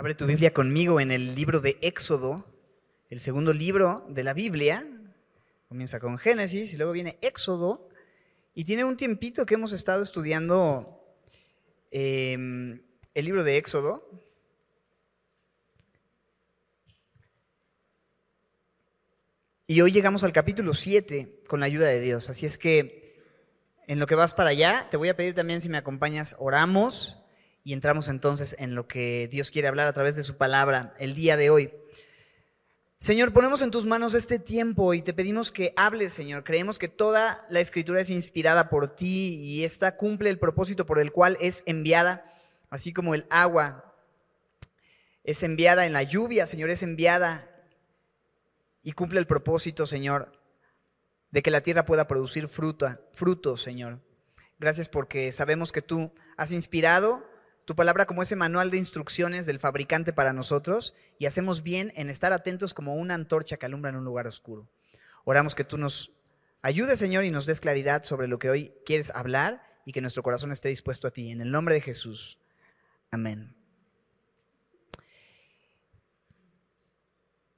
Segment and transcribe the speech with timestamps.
[0.00, 2.46] Abre tu Biblia conmigo en el libro de Éxodo,
[3.10, 4.82] el segundo libro de la Biblia.
[5.68, 7.86] Comienza con Génesis y luego viene Éxodo.
[8.54, 11.04] Y tiene un tiempito que hemos estado estudiando
[11.90, 12.80] em,
[13.12, 14.08] el libro de Éxodo.
[19.66, 22.30] Y hoy llegamos al capítulo 7 con la ayuda de Dios.
[22.30, 23.22] Así es que
[23.86, 27.19] en lo que vas para allá, te voy a pedir también si me acompañas, oramos
[27.64, 31.14] y entramos entonces en lo que Dios quiere hablar a través de su palabra el
[31.14, 31.72] día de hoy.
[32.98, 36.44] Señor, ponemos en tus manos este tiempo y te pedimos que hables, Señor.
[36.44, 40.98] Creemos que toda la escritura es inspirada por ti y esta cumple el propósito por
[40.98, 42.24] el cual es enviada,
[42.68, 43.90] así como el agua
[45.24, 47.46] es enviada en la lluvia, Señor, es enviada
[48.82, 50.32] y cumple el propósito, Señor,
[51.30, 54.00] de que la tierra pueda producir fruta, fruto, Señor.
[54.58, 57.29] Gracias porque sabemos que tú has inspirado
[57.70, 62.10] tu palabra como ese manual de instrucciones del fabricante para nosotros y hacemos bien en
[62.10, 64.68] estar atentos como una antorcha que alumbra en un lugar oscuro.
[65.24, 66.10] Oramos que tú nos
[66.62, 70.24] ayudes, Señor, y nos des claridad sobre lo que hoy quieres hablar y que nuestro
[70.24, 71.30] corazón esté dispuesto a ti.
[71.30, 72.40] En el nombre de Jesús.
[73.12, 73.54] Amén.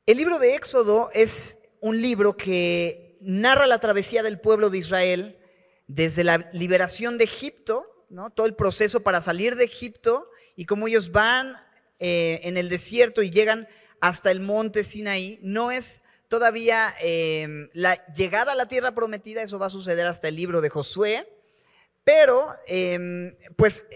[0.05, 5.39] El libro de Éxodo es un libro que narra la travesía del pueblo de Israel
[5.87, 7.92] desde la liberación de Egipto
[8.35, 11.57] todo el proceso para salir de Egipto y cómo ellos van
[11.99, 13.69] eh, en el desierto y llegan
[14.01, 19.59] hasta el monte Sinaí, no es todavía em, la llegada a la tierra prometida, eso
[19.59, 21.29] va a suceder hasta el libro de Josué,
[22.05, 23.87] pero em, pues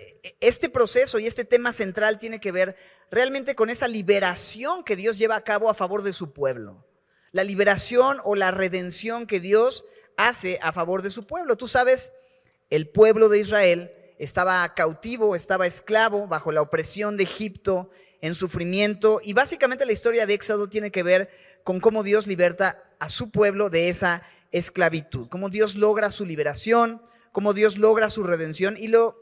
[0.41, 2.77] este proceso y este tema central tiene que ver
[3.11, 6.87] realmente con esa liberación que Dios lleva a cabo a favor de su pueblo.
[7.33, 9.85] La liberación o la redención que Dios
[10.17, 11.57] hace a favor de su pueblo.
[11.57, 12.13] Tú sabes,
[12.71, 19.21] el pueblo de Israel estaba cautivo, estaba esclavo bajo la opresión de Egipto, en sufrimiento.
[19.23, 21.31] Y básicamente la historia de Éxodo tiene que ver
[21.65, 24.23] con cómo Dios liberta a su pueblo de esa
[24.53, 28.77] esclavitud, cómo Dios logra su liberación, cómo Dios logra su redención.
[28.79, 29.21] Y lo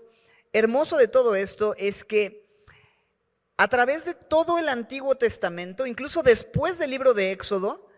[0.53, 2.45] hermoso de todo esto es que
[3.57, 7.89] a través de todo el Antiguo Testamento, incluso después del libro de Éxodo,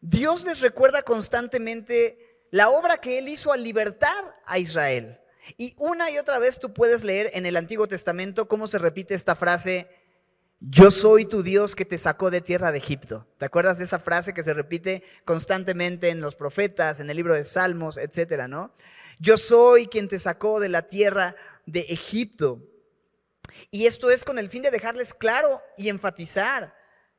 [0.00, 5.19] Dios les recuerda constantemente la obra que Él hizo al libertar a Israel.
[5.56, 9.14] Y una y otra vez tú puedes leer en el Antiguo Testamento cómo se repite
[9.14, 9.88] esta frase,
[10.60, 13.26] yo soy tu Dios que te sacó de tierra de Egipto.
[13.38, 17.34] ¿Te acuerdas de esa frase que se repite constantemente en los profetas, en el libro
[17.34, 18.74] de Salmos, etcétera, no?
[19.18, 21.34] Yo soy quien te sacó de la tierra
[21.64, 22.62] de Egipto.
[23.70, 26.74] Y esto es con el fin de dejarles claro y enfatizar.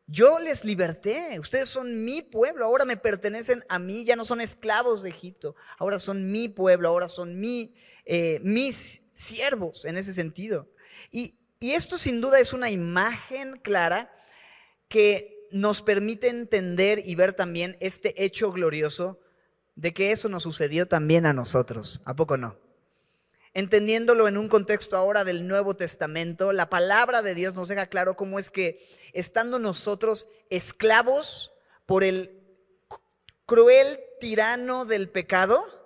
[0.08, 4.42] Yo les liberté, ustedes son mi pueblo, ahora me pertenecen a mí, ya no son
[4.42, 7.74] esclavos de Egipto, ahora son mi pueblo, ahora son mi,
[8.14, 10.68] eh, mis siervos en ese sentido.
[11.12, 14.14] Y, y esto sin duda es una imagen clara
[14.90, 19.22] que nos permite entender y ver también este hecho glorioso
[19.76, 22.02] de que eso nos sucedió también a nosotros.
[22.04, 22.60] ¿A poco no?
[23.54, 28.18] Entendiéndolo en un contexto ahora del Nuevo Testamento, la palabra de Dios nos deja claro
[28.18, 31.54] cómo es que estando nosotros esclavos
[31.86, 32.42] por el
[33.46, 35.81] cruel tirano del pecado,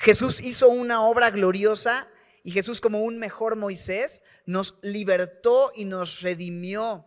[0.00, 2.08] Jesús hizo una obra gloriosa
[2.42, 7.04] y Jesús como un mejor Moisés nos libertó y nos redimió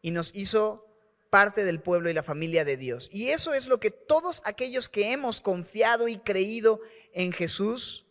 [0.00, 0.86] y nos hizo
[1.28, 3.10] parte del pueblo y la familia de Dios.
[3.12, 6.80] Y eso es lo que todos aquellos que hemos confiado y creído
[7.12, 8.06] en Jesús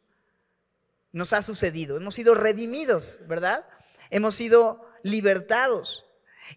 [1.12, 1.98] nos ha sucedido.
[1.98, 3.68] Hemos sido redimidos, ¿verdad?
[4.12, 6.06] Hemos sido libertados.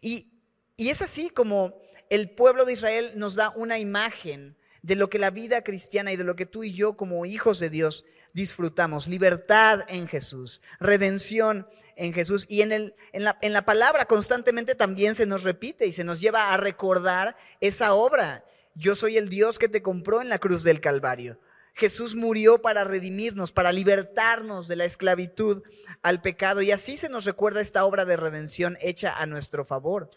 [0.02, 0.34] Y,
[0.76, 5.18] y es así como el pueblo de Israel nos da una imagen de lo que
[5.18, 9.06] la vida cristiana y de lo que tú y yo como hijos de Dios disfrutamos.
[9.06, 11.66] Libertad en Jesús, redención
[11.96, 12.46] en Jesús.
[12.48, 16.04] Y en, el, en, la, en la palabra constantemente también se nos repite y se
[16.04, 18.44] nos lleva a recordar esa obra.
[18.74, 21.38] Yo soy el Dios que te compró en la cruz del Calvario.
[21.78, 25.62] Jesús murió para redimirnos, para libertarnos de la esclavitud
[26.02, 26.60] al pecado.
[26.60, 30.10] Y así se nos recuerda esta obra de redención hecha a nuestro favor.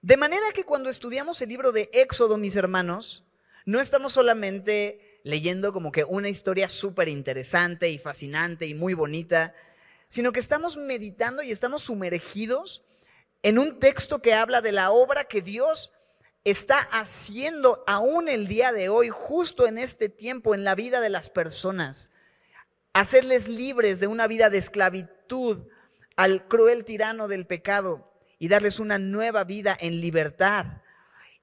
[0.00, 3.25] De manera que cuando estudiamos el libro de Éxodo, mis hermanos,
[3.66, 9.54] no estamos solamente leyendo como que una historia súper interesante y fascinante y muy bonita,
[10.08, 12.84] sino que estamos meditando y estamos sumergidos
[13.42, 15.92] en un texto que habla de la obra que Dios
[16.44, 21.10] está haciendo aún el día de hoy, justo en este tiempo, en la vida de
[21.10, 22.12] las personas.
[22.92, 25.66] Hacerles libres de una vida de esclavitud
[26.14, 30.66] al cruel tirano del pecado y darles una nueva vida en libertad.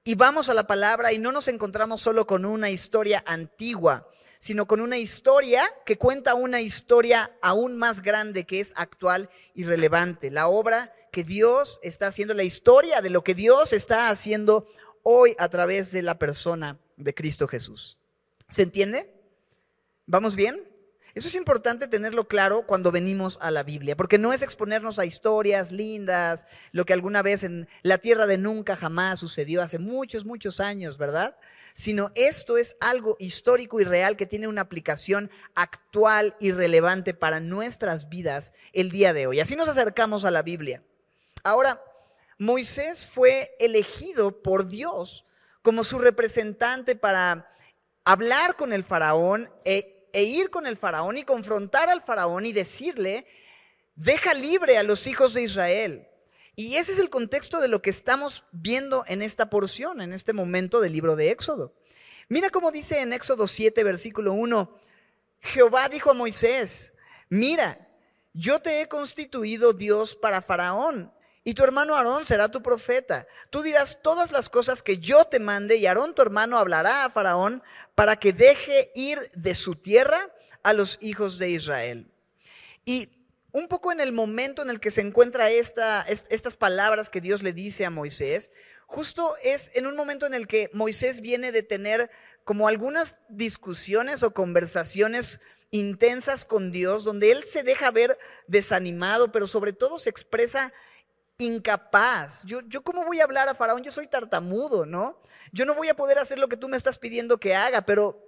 [0.06, 4.06] Y vamos a la palabra y no nos encontramos solo con una historia antigua,
[4.38, 9.64] sino con una historia que cuenta una historia aún más grande que es actual y
[9.64, 14.66] relevante, la obra que Dios está haciendo, la historia de lo que Dios está haciendo
[15.04, 17.98] hoy a través de la persona de Cristo Jesús.
[18.50, 19.10] ¿Se entiende?
[20.04, 20.73] ¿Vamos bien?
[21.14, 25.04] Eso es importante tenerlo claro cuando venimos a la Biblia, porque no es exponernos a
[25.04, 30.24] historias lindas, lo que alguna vez en la tierra de nunca jamás sucedió hace muchos,
[30.24, 31.36] muchos años, ¿verdad?
[31.72, 37.38] Sino esto es algo histórico y real que tiene una aplicación actual y relevante para
[37.38, 39.38] nuestras vidas el día de hoy.
[39.38, 40.82] Así nos acercamos a la Biblia.
[41.44, 41.80] Ahora,
[42.38, 45.26] Moisés fue elegido por Dios
[45.62, 47.52] como su representante para
[48.04, 52.52] hablar con el faraón e e ir con el faraón y confrontar al faraón y
[52.52, 53.26] decirle,
[53.96, 56.08] deja libre a los hijos de Israel.
[56.54, 60.32] Y ese es el contexto de lo que estamos viendo en esta porción, en este
[60.32, 61.74] momento del libro de Éxodo.
[62.28, 64.78] Mira cómo dice en Éxodo 7, versículo 1,
[65.40, 66.94] Jehová dijo a Moisés,
[67.28, 67.88] mira,
[68.32, 71.12] yo te he constituido Dios para Faraón
[71.44, 73.26] y tu hermano Aarón será tu profeta.
[73.50, 77.10] Tú dirás todas las cosas que yo te mande y Aarón tu hermano hablará a
[77.10, 77.62] Faraón
[77.94, 82.10] para que deje ir de su tierra a los hijos de Israel.
[82.86, 83.10] Y
[83.52, 87.42] un poco en el momento en el que se encuentra esta, estas palabras que Dios
[87.42, 88.50] le dice a Moisés,
[88.86, 92.10] justo es en un momento en el que Moisés viene de tener
[92.44, 95.40] como algunas discusiones o conversaciones
[95.70, 100.72] intensas con Dios, donde él se deja ver desanimado, pero sobre todo se expresa
[101.38, 102.44] incapaz.
[102.44, 105.20] Yo, yo cómo voy a hablar a Faraón, yo soy tartamudo, ¿no?
[105.52, 108.24] Yo no voy a poder hacer lo que tú me estás pidiendo que haga, pero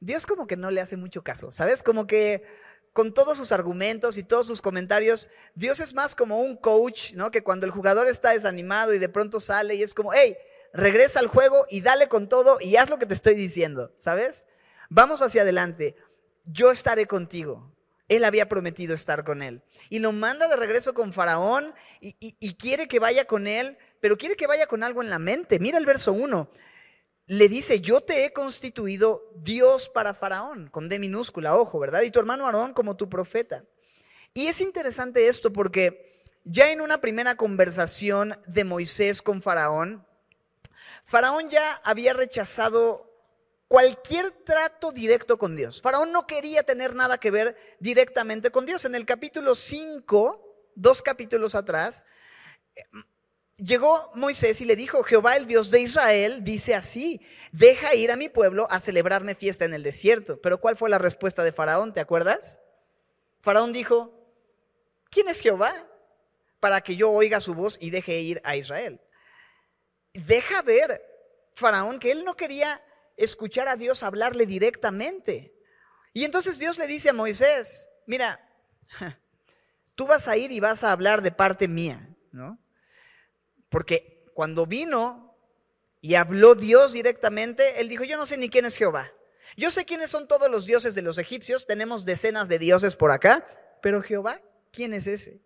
[0.00, 1.82] Dios como que no le hace mucho caso, ¿sabes?
[1.82, 2.44] Como que
[2.92, 7.30] con todos sus argumentos y todos sus comentarios, Dios es más como un coach, ¿no?
[7.30, 10.36] Que cuando el jugador está desanimado y de pronto sale y es como, hey,
[10.72, 14.46] regresa al juego y dale con todo y haz lo que te estoy diciendo, ¿sabes?
[14.88, 15.96] Vamos hacia adelante.
[16.44, 17.75] Yo estaré contigo.
[18.08, 19.62] Él había prometido estar con él.
[19.88, 24.36] Y lo manda de regreso con Faraón y, quiere que vaya con él, pero quiere
[24.36, 25.58] que vaya con algo en la mente.
[25.58, 26.50] Mira el verso 1.
[27.26, 32.02] Le dice, yo te he constituido Dios para Faraón, con D minúscula, ojo, ¿verdad?
[32.02, 33.64] Y tu hermano Aarón como tu profeta.
[34.32, 40.06] Y es interesante esto porque ya en una primera conversación de Moisés con Faraón,
[41.02, 43.05] Faraón ya había rechazado
[43.68, 45.80] cualquier trato directo con Dios.
[45.82, 48.84] Faraón no quería tener nada que ver directamente con Dios.
[48.84, 52.04] En el capítulo 5, dos capítulos atrás,
[53.56, 57.20] llegó Moisés y le dijo, Jehová el Dios de Israel dice así,
[57.52, 60.40] deja ir a mi pueblo a celebrarme fiesta en el desierto.
[60.40, 61.92] Pero ¿cuál fue la respuesta de Faraón?
[61.92, 62.60] ¿Te acuerdas?
[63.40, 64.12] Faraón dijo,
[65.10, 65.72] ¿quién es Jehová?
[66.60, 69.00] Para que yo oiga su voz y deje ir a Israel.
[70.12, 71.02] Deja ver,
[71.54, 72.82] Faraón, que él no quería
[73.16, 75.54] escuchar a Dios hablarle directamente.
[76.12, 78.40] Y entonces Dios le dice a Moisés, mira,
[79.94, 82.58] tú vas a ir y vas a hablar de parte mía, ¿no?
[83.68, 85.36] Porque cuando vino
[86.00, 89.12] y habló Dios directamente, él dijo, yo no sé ni quién es Jehová.
[89.56, 93.10] Yo sé quiénes son todos los dioses de los egipcios, tenemos decenas de dioses por
[93.10, 93.46] acá,
[93.80, 95.40] pero Jehová, ¿quién es ese?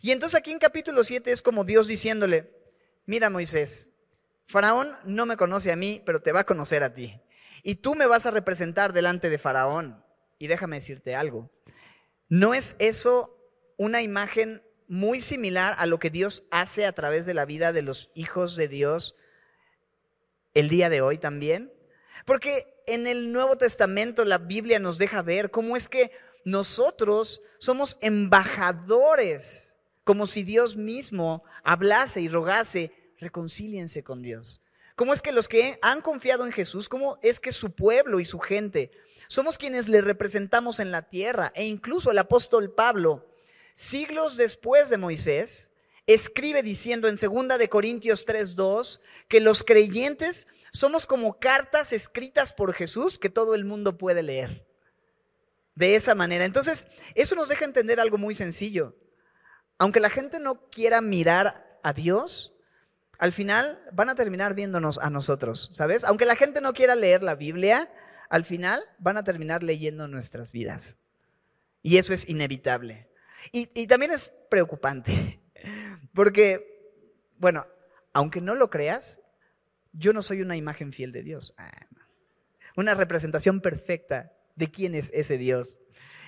[0.00, 2.50] Y entonces aquí en capítulo 7 es como Dios diciéndole,
[3.06, 3.90] mira Moisés,
[4.46, 7.20] Faraón no me conoce a mí, pero te va a conocer a ti.
[7.62, 10.04] Y tú me vas a representar delante de Faraón.
[10.38, 11.50] Y déjame decirte algo.
[12.28, 13.38] ¿No es eso
[13.76, 17.82] una imagen muy similar a lo que Dios hace a través de la vida de
[17.82, 19.16] los hijos de Dios
[20.52, 21.72] el día de hoy también?
[22.26, 26.10] Porque en el Nuevo Testamento la Biblia nos deja ver cómo es que
[26.44, 32.92] nosotros somos embajadores, como si Dios mismo hablase y rogase
[33.24, 34.62] reconcíliense con Dios.
[34.96, 38.24] ¿Cómo es que los que han confiado en Jesús, cómo es que su pueblo y
[38.24, 38.92] su gente
[39.26, 41.50] somos quienes le representamos en la tierra?
[41.56, 43.26] E incluso el apóstol Pablo,
[43.74, 45.72] siglos después de Moisés,
[46.06, 52.72] escribe diciendo en 2 de Corintios 3:2 que los creyentes somos como cartas escritas por
[52.72, 54.64] Jesús que todo el mundo puede leer.
[55.74, 56.44] De esa manera.
[56.44, 58.94] Entonces, eso nos deja entender algo muy sencillo.
[59.78, 62.53] Aunque la gente no quiera mirar a Dios,
[63.18, 66.04] al final van a terminar viéndonos a nosotros, ¿sabes?
[66.04, 67.90] Aunque la gente no quiera leer la Biblia,
[68.28, 70.98] al final van a terminar leyendo nuestras vidas.
[71.82, 73.08] Y eso es inevitable.
[73.52, 75.40] Y, también es preocupante,
[76.14, 76.98] porque,
[77.36, 77.66] bueno,
[78.14, 79.20] aunque no lo creas,
[79.92, 81.54] yo no soy una imagen fiel de Dios.
[81.58, 81.86] Ah,
[82.76, 85.78] una representación perfecta de quién es ese Dios.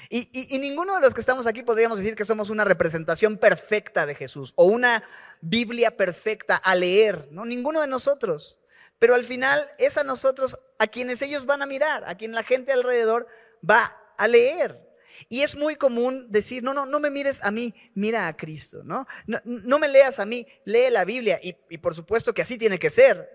[0.08, 4.14] Y, ninguno de los que estamos aquí podríamos decir que somos una representación perfecta de
[4.14, 5.02] Jesús o una
[5.40, 7.44] Biblia perfecta a leer, ¿no?
[7.44, 8.60] Ninguno de nosotros.
[8.98, 12.42] Pero al final es a nosotros a quienes ellos van a mirar, a quien la
[12.42, 13.26] gente alrededor
[13.68, 14.86] va a leer.
[15.28, 18.82] Y es muy común decir, no, no, no me mires a mí, mira a Cristo,
[18.84, 19.06] ¿no?
[19.26, 21.40] No, me leas a mí, lee la Biblia.
[21.42, 23.30] Y, y por supuesto que así tiene que ser,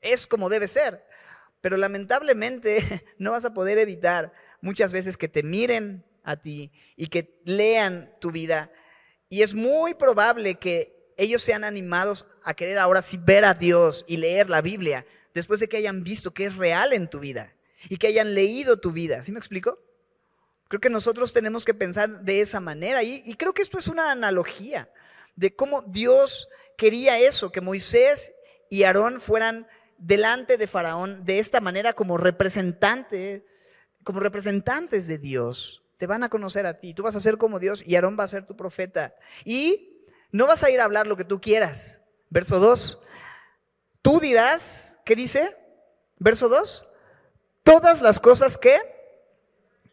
[0.00, 1.04] es como debe ser.
[1.60, 7.08] Pero lamentablemente no vas a poder evitar muchas veces que te miren a ti y
[7.08, 8.72] que lean tu vida.
[9.28, 14.04] Y es muy probable que ellos sean animados a querer ahora sí ver a Dios
[14.08, 15.04] y leer la Biblia
[15.34, 17.54] después de que hayan visto que es real en tu vida
[17.88, 19.22] y que hayan leído tu vida.
[19.22, 19.78] ¿Sí me explico?
[20.68, 23.88] Creo que nosotros tenemos que pensar de esa manera y, y creo que esto es
[23.88, 24.88] una analogía
[25.36, 28.32] de cómo Dios quería eso, que Moisés
[28.70, 29.66] y Aarón fueran
[29.98, 33.42] delante de Faraón de esta manera como representantes,
[34.04, 35.82] como representantes de Dios.
[35.96, 38.24] Te van a conocer a ti, tú vas a ser como Dios y Aarón va
[38.24, 39.14] a ser tu profeta.
[39.44, 42.02] Y no vas a ir a hablar lo que tú quieras.
[42.30, 43.00] Verso 2.
[44.00, 45.56] Tú dirás, ¿qué dice?
[46.18, 46.86] Verso 2.
[47.62, 48.76] Todas las cosas que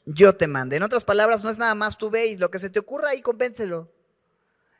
[0.05, 0.77] yo te mande.
[0.77, 3.21] En otras palabras, no es nada más tú veis lo que se te ocurra y
[3.21, 3.91] convéncelo.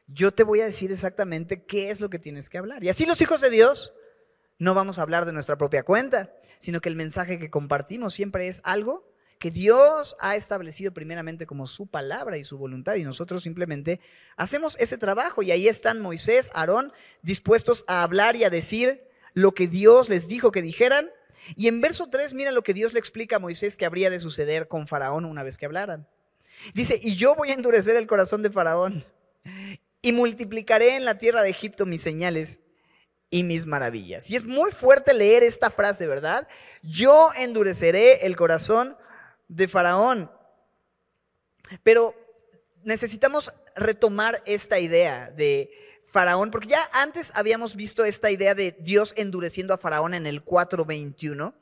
[0.08, 2.84] Yo te voy a decir exactamente qué es lo que tienes que hablar.
[2.84, 3.94] Y así los hijos de Dios
[4.58, 8.48] no vamos a hablar de nuestra propia cuenta, sino que el mensaje que compartimos siempre
[8.48, 9.09] es algo
[9.40, 14.02] que Dios ha establecido primeramente como su palabra y su voluntad y nosotros simplemente
[14.36, 16.92] hacemos ese trabajo y ahí están Moisés, Aarón,
[17.22, 21.10] dispuestos a hablar y a decir lo que Dios les dijo que dijeran.
[21.56, 24.20] Y en verso 3 mira lo que Dios le explica a Moisés que habría de
[24.20, 26.06] suceder con Faraón una vez que hablaran.
[26.74, 29.06] Dice, y yo voy a endurecer el corazón de Faraón
[30.02, 32.60] y multiplicaré en la tierra de Egipto mis señales
[33.30, 34.30] y mis maravillas.
[34.30, 36.46] Y es muy fuerte leer esta frase, ¿verdad?
[36.82, 38.98] Yo endureceré el corazón
[39.50, 40.32] de Faraón.
[41.84, 42.16] Pero
[42.84, 45.70] necesitamos retomar esta idea de
[46.10, 50.44] Faraón, porque ya antes habíamos visto esta idea de Dios endureciendo a Faraón en el
[50.46, 51.54] 4.21.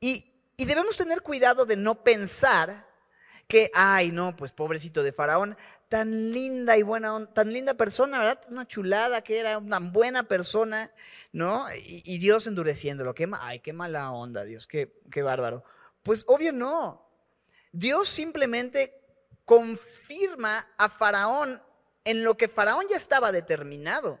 [0.00, 2.86] Y, y debemos tener cuidado de no pensar
[3.46, 5.56] que, ay, no, pues pobrecito de Faraón,
[5.88, 8.40] tan linda y buena, tan linda persona, ¿verdad?
[8.48, 10.90] Una chulada que era, una buena persona,
[11.32, 11.66] ¿no?
[11.76, 13.14] Y, Dios endureciéndolo.
[13.14, 15.62] Qué, ay, qué mala onda, Dios, qué, qué bárbaro.
[16.02, 17.03] Pues obvio no.
[17.74, 18.94] Dios simplemente
[19.44, 21.60] confirma a Faraón
[22.04, 24.20] en lo que Faraón ya estaba determinado,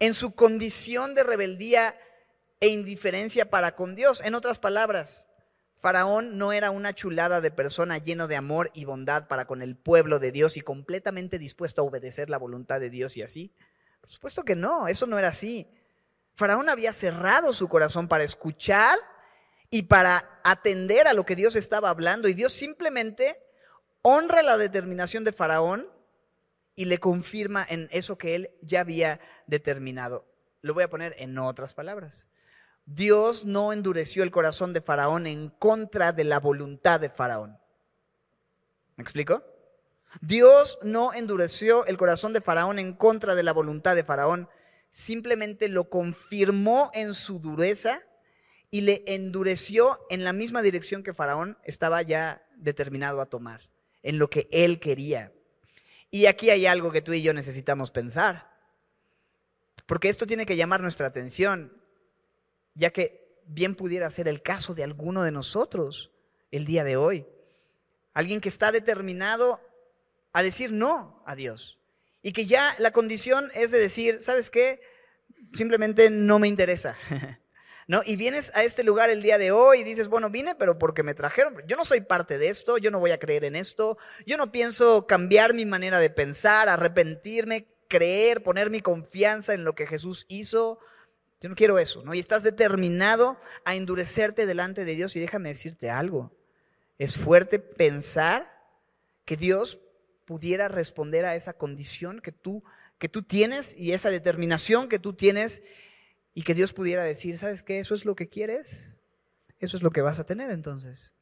[0.00, 1.98] en su condición de rebeldía
[2.60, 4.20] e indiferencia para con Dios.
[4.22, 5.26] En otras palabras,
[5.76, 9.76] Faraón no era una chulada de persona lleno de amor y bondad para con el
[9.76, 13.54] pueblo de Dios y completamente dispuesto a obedecer la voluntad de Dios y así.
[14.02, 15.66] Por supuesto que no, eso no era así.
[16.34, 18.98] Faraón había cerrado su corazón para escuchar
[19.70, 23.40] y para atender a lo que Dios estaba hablando y Dios simplemente
[24.02, 25.88] honra la determinación de Faraón
[26.74, 30.26] y le confirma en eso que él ya había determinado.
[30.60, 32.26] Lo voy a poner en otras palabras.
[32.84, 37.58] Dios no endureció el corazón de Faraón en contra de la voluntad de Faraón.
[38.96, 39.44] ¿Me explico?
[40.20, 44.48] Dios no endureció el corazón de Faraón en contra de la voluntad de Faraón,
[44.90, 48.02] simplemente lo confirmó en su dureza
[48.70, 53.68] y le endureció en la misma dirección que Faraón estaba ya determinado a tomar,
[54.02, 55.32] en lo que él quería.
[56.10, 58.50] Y aquí hay algo que tú y yo necesitamos pensar,
[59.86, 61.80] porque esto tiene que llamar nuestra atención
[62.74, 66.12] ya que bien pudiera ser el caso de alguno de nosotros
[66.50, 67.26] el día de hoy.
[68.14, 69.60] Alguien que está determinado
[70.32, 71.78] a decir no a Dios
[72.22, 74.80] y que ya la condición es de decir, ¿sabes qué?
[75.52, 76.96] Simplemente no me interesa.
[77.90, 78.02] ¿No?
[78.06, 81.02] Y vienes a este lugar el día de hoy y dices, bueno, vine, pero porque
[81.02, 81.60] me trajeron.
[81.66, 84.52] Yo no soy parte de esto, yo no voy a creer en esto, yo no
[84.52, 90.24] pienso cambiar mi manera de pensar, arrepentirme, creer, poner mi confianza en lo que Jesús
[90.28, 90.78] hizo.
[91.40, 92.14] Yo no quiero eso, ¿no?
[92.14, 95.16] Y estás determinado a endurecerte delante de Dios.
[95.16, 96.30] Y déjame decirte algo.
[96.96, 98.56] Es fuerte pensar
[99.24, 99.80] que Dios
[100.26, 102.62] pudiera responder a esa condición que tú,
[103.00, 105.60] que tú tienes y esa determinación que tú tienes
[106.34, 107.78] y que Dios pudiera decir, ¿sabes qué?
[107.80, 108.98] ¿Eso es lo que quieres?
[109.58, 111.14] Eso es lo que vas a tener entonces.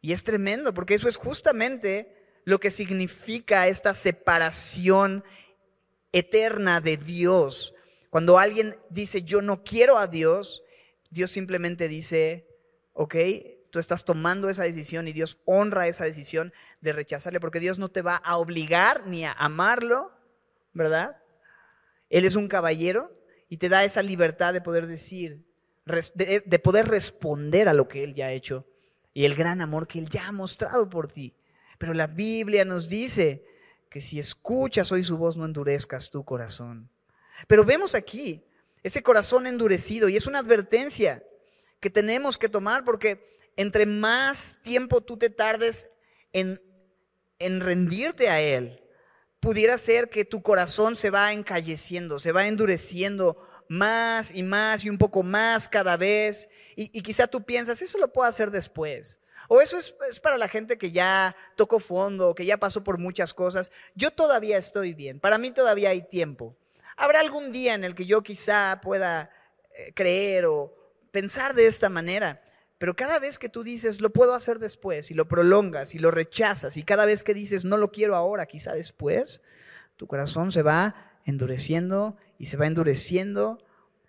[0.00, 5.24] Y es tremendo porque eso es justamente lo que significa esta separación
[6.12, 7.74] eterna de Dios
[8.14, 10.62] cuando alguien dice yo no quiero a Dios,
[11.10, 12.46] Dios simplemente dice,
[12.92, 13.16] ok,
[13.70, 17.88] tú estás tomando esa decisión y Dios honra esa decisión de rechazarle, porque Dios no
[17.88, 20.12] te va a obligar ni a amarlo,
[20.72, 21.16] ¿verdad?
[22.08, 23.10] Él es un caballero
[23.54, 25.44] y te da esa libertad de poder decir,
[25.86, 28.66] de, poder responder a lo que Él ya ha hecho
[29.12, 31.36] y el gran amor que Él ya ha mostrado por ti.
[31.78, 33.46] Pero la Biblia nos dice
[33.88, 36.90] que si escuchas hoy su voz, no endurezcas tu corazón.
[37.46, 38.42] Pero vemos aquí
[38.82, 41.22] ese corazón endurecido y es una advertencia
[41.78, 45.86] que tenemos que tomar porque entre más tiempo tú te tardes
[46.32, 46.60] en
[47.38, 48.80] en rendirte a Él,
[49.44, 53.36] pudiera ser que tu corazón se va encalleciendo, se va endureciendo
[53.68, 56.48] más y más y un poco más cada vez.
[56.76, 59.18] Y, quizá tú piensas, eso lo puedo hacer después.
[59.48, 63.34] O eso es, para la gente que ya tocó fondo, que ya pasó por muchas
[63.34, 63.70] cosas.
[63.94, 66.56] Yo todavía estoy bien, para mí todavía hay tiempo.
[66.96, 69.30] Habrá algún día en el que yo quizá pueda
[69.74, 70.74] eh, creer o
[71.10, 72.42] pensar de esta manera.
[72.78, 76.10] Pero cada vez que tú dices, lo puedo hacer después, y lo prolongas y lo
[76.10, 79.40] rechazas, y cada vez que dices, no lo quiero ahora, quizá después,
[79.96, 83.58] tu corazón se va endureciendo y se va endureciendo.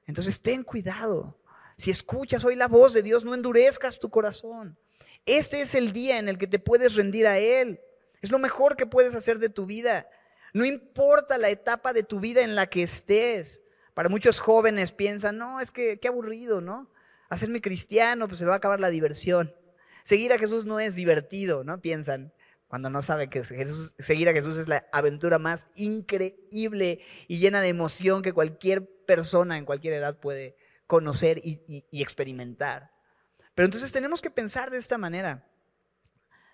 [0.08, 1.38] Entonces ten cuidado.
[1.78, 4.78] Si escuchas hoy la voz de Dios, no endurezcas tu corazón.
[5.26, 7.82] Este es el día en el que te puedes rendir a Él.
[8.22, 10.08] Es lo mejor que puedes hacer de tu vida.
[10.54, 13.62] No importa la etapa de tu vida en la que estés.
[13.94, 16.90] Para muchos jóvenes piensan, no, es que qué aburrido, ¿no?
[17.36, 19.54] Hacerme cristiano, pues se va a acabar la diversión.
[20.06, 21.82] Seguir a Jesús no es divertido, ¿no?
[21.82, 22.32] Piensan,
[22.70, 27.68] cuando no saben que seguir a Jesús es la aventura más increíble y llena de
[27.68, 30.56] emoción que cualquier persona en cualquier edad puede
[30.88, 32.94] conocer y, y experimentar.
[33.54, 35.46] Pero entonces tenemos que pensar de esta manera.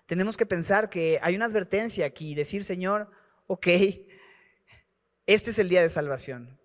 [0.06, 3.08] Tenemos que pensar que hay una advertencia aquí, decir, Señor,
[3.46, 3.68] ok,
[5.26, 6.58] este es el día de salvación.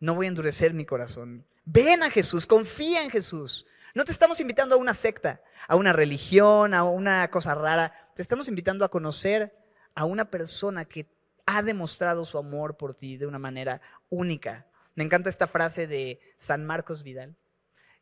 [0.00, 1.46] No voy a endurecer mi corazón.
[1.64, 3.66] Ven a Jesús, confía en Jesús.
[3.94, 7.92] No te estamos invitando a una secta, a una religión, a una cosa rara.
[8.16, 9.54] Te estamos invitando a conocer
[9.94, 11.06] a una persona que
[11.46, 14.66] ha demostrado su amor por ti de una manera única.
[14.94, 17.36] Me encanta esta frase de San Marcos Vidal,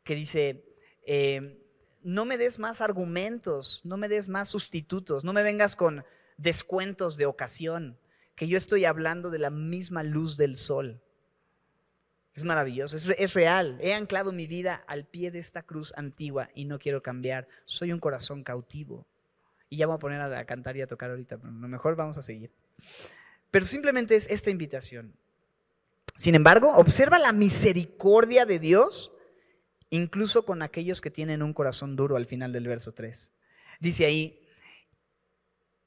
[0.03, 0.65] que dice,
[1.05, 1.61] eh,
[2.01, 6.03] no me des más argumentos, no me des más sustitutos, no me vengas con
[6.37, 7.99] descuentos de ocasión,
[8.35, 11.01] que yo estoy hablando de la misma luz del sol.
[12.33, 13.77] Es maravilloso, es, real.
[13.81, 17.47] He anclado mi vida al pie de esta cruz antigua y no quiero cambiar.
[17.65, 19.05] Soy un corazón cautivo.
[19.69, 22.17] Y ya voy a poner a, cantar y a tocar ahorita, pero lo mejor vamos
[22.17, 22.51] a seguir.
[23.51, 25.13] Pero simplemente es esta invitación.
[26.15, 29.11] Sin embargo, observa la misericordia de Dios,
[29.89, 33.31] incluso con aquellos que tienen un corazón duro al final del verso 3.
[33.79, 34.41] Dice ahí,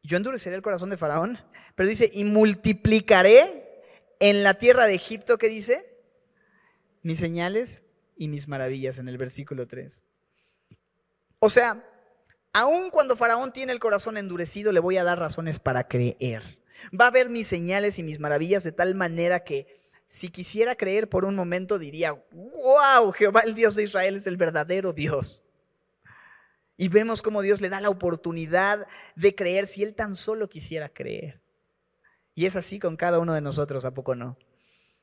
[0.03, 1.39] yo endureceré el corazón de Faraón,
[1.75, 3.83] pero dice, y multiplicaré
[4.19, 5.94] en la tierra de Egipto, ¿qué dice?
[7.05, 7.85] Mis señales
[8.17, 10.03] y mis maravillas en el versículo 3.
[11.39, 11.85] O sea,
[12.53, 16.43] aun cuando Faraón tiene el corazón endurecido, le voy a dar razones para creer.
[16.99, 21.09] Va a ver mis señales y mis maravillas de tal manera que si quisiera creer
[21.09, 25.43] por un momento diría, wow, Jehová el Dios de Israel es el verdadero Dios.
[26.79, 30.89] Y vemos cómo Dios le da la oportunidad de creer si él tan solo quisiera
[30.89, 31.43] creer.
[32.35, 34.39] Y es así con cada uno de nosotros, ¿a poco no?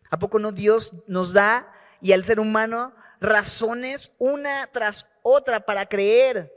[0.10, 5.86] ¿A poco no Dios nos da y al ser humano razones una tras otra para
[5.86, 6.52] creer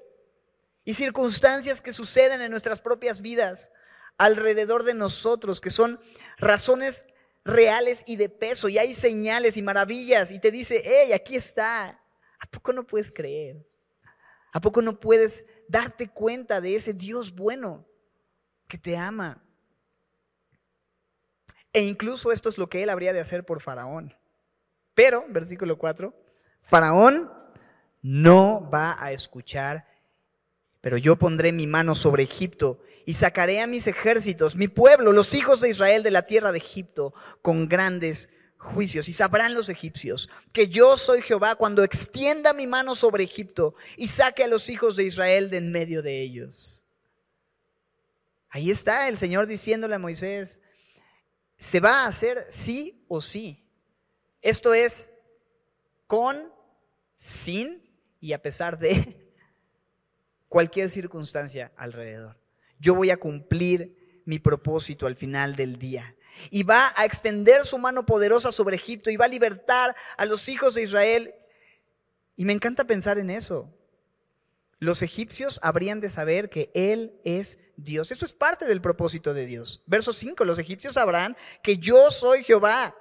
[0.84, 3.70] y circunstancias que suceden en nuestras propias vidas
[4.18, 6.00] alrededor de nosotros, que son
[6.38, 7.04] razones
[7.44, 12.00] reales y de peso, y hay señales y maravillas, y te dice, hey, aquí está.
[12.38, 13.66] ¿A poco no puedes creer?
[14.52, 17.86] ¿A poco no puedes darte cuenta de ese Dios bueno
[18.68, 19.42] que te ama?
[21.72, 24.14] E incluso esto es lo que él habría de hacer por Faraón.
[24.94, 26.14] Pero, versículo 4,
[26.62, 27.30] Faraón
[28.02, 29.86] no va a escuchar,
[30.80, 35.34] pero yo pondré mi mano sobre Egipto y sacaré a mis ejércitos, mi pueblo, los
[35.34, 38.28] hijos de Israel de la tierra de Egipto, con grandes
[38.58, 39.08] juicios.
[39.08, 44.08] Y sabrán los egipcios que yo soy Jehová cuando extienda mi mano sobre Egipto y
[44.08, 46.84] saque a los hijos de Israel de en medio de ellos.
[48.48, 50.60] Ahí está el Señor diciéndole a Moisés,
[51.56, 53.63] se va a hacer sí o sí.
[54.44, 55.10] Esto es
[56.06, 56.52] con,
[57.16, 57.82] sin
[58.20, 59.32] y a pesar de
[60.48, 62.38] cualquier circunstancia alrededor.
[62.78, 66.14] Yo voy a cumplir mi propósito al final del día.
[66.50, 70.46] Y va a extender su mano poderosa sobre Egipto y va a libertar a los
[70.50, 71.34] hijos de Israel.
[72.36, 73.74] Y me encanta pensar en eso.
[74.78, 78.10] Los egipcios habrían de saber que Él es Dios.
[78.10, 79.82] Eso es parte del propósito de Dios.
[79.86, 82.94] Verso 5, los egipcios sabrán que yo soy Jehová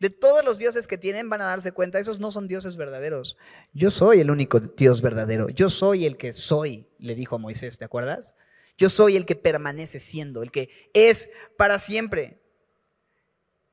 [0.00, 3.36] de todos los dioses que tienen van a darse cuenta, esos no son dioses verdaderos.
[3.72, 5.48] Yo soy el único Dios verdadero.
[5.48, 8.34] Yo soy el que soy, le dijo a Moisés, ¿te acuerdas?
[8.76, 12.40] Yo soy el que permanece siendo, el que es para siempre.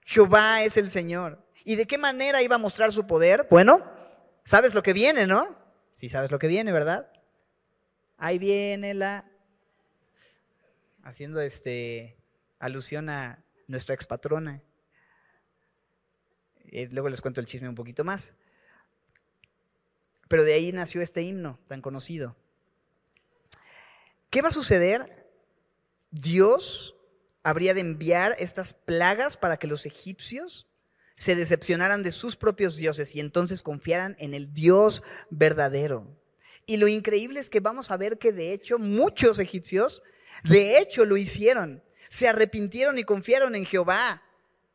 [0.01, 1.45] Jehová es el Señor.
[1.63, 3.47] ¿Y de qué manera iba a mostrar su poder?
[3.49, 3.83] Bueno,
[4.43, 5.57] sabes lo que viene, ¿no?
[5.93, 7.11] Sí, sabes lo que viene, ¿verdad?
[8.17, 9.25] Ahí viene la
[11.03, 12.17] haciendo este
[12.59, 14.63] alusión a nuestra expatrona.
[16.91, 18.33] Luego les cuento el chisme un poquito más.
[20.27, 22.35] Pero de ahí nació este himno tan conocido.
[24.29, 25.25] ¿Qué va a suceder
[26.11, 26.95] Dios
[27.43, 30.67] habría de enviar estas plagas para que los egipcios
[31.15, 36.07] se decepcionaran de sus propios dioses y entonces confiaran en el Dios verdadero.
[36.65, 40.03] Y lo increíble es que vamos a ver que de hecho muchos egipcios,
[40.43, 44.23] de hecho lo hicieron, se arrepintieron y confiaron en Jehová.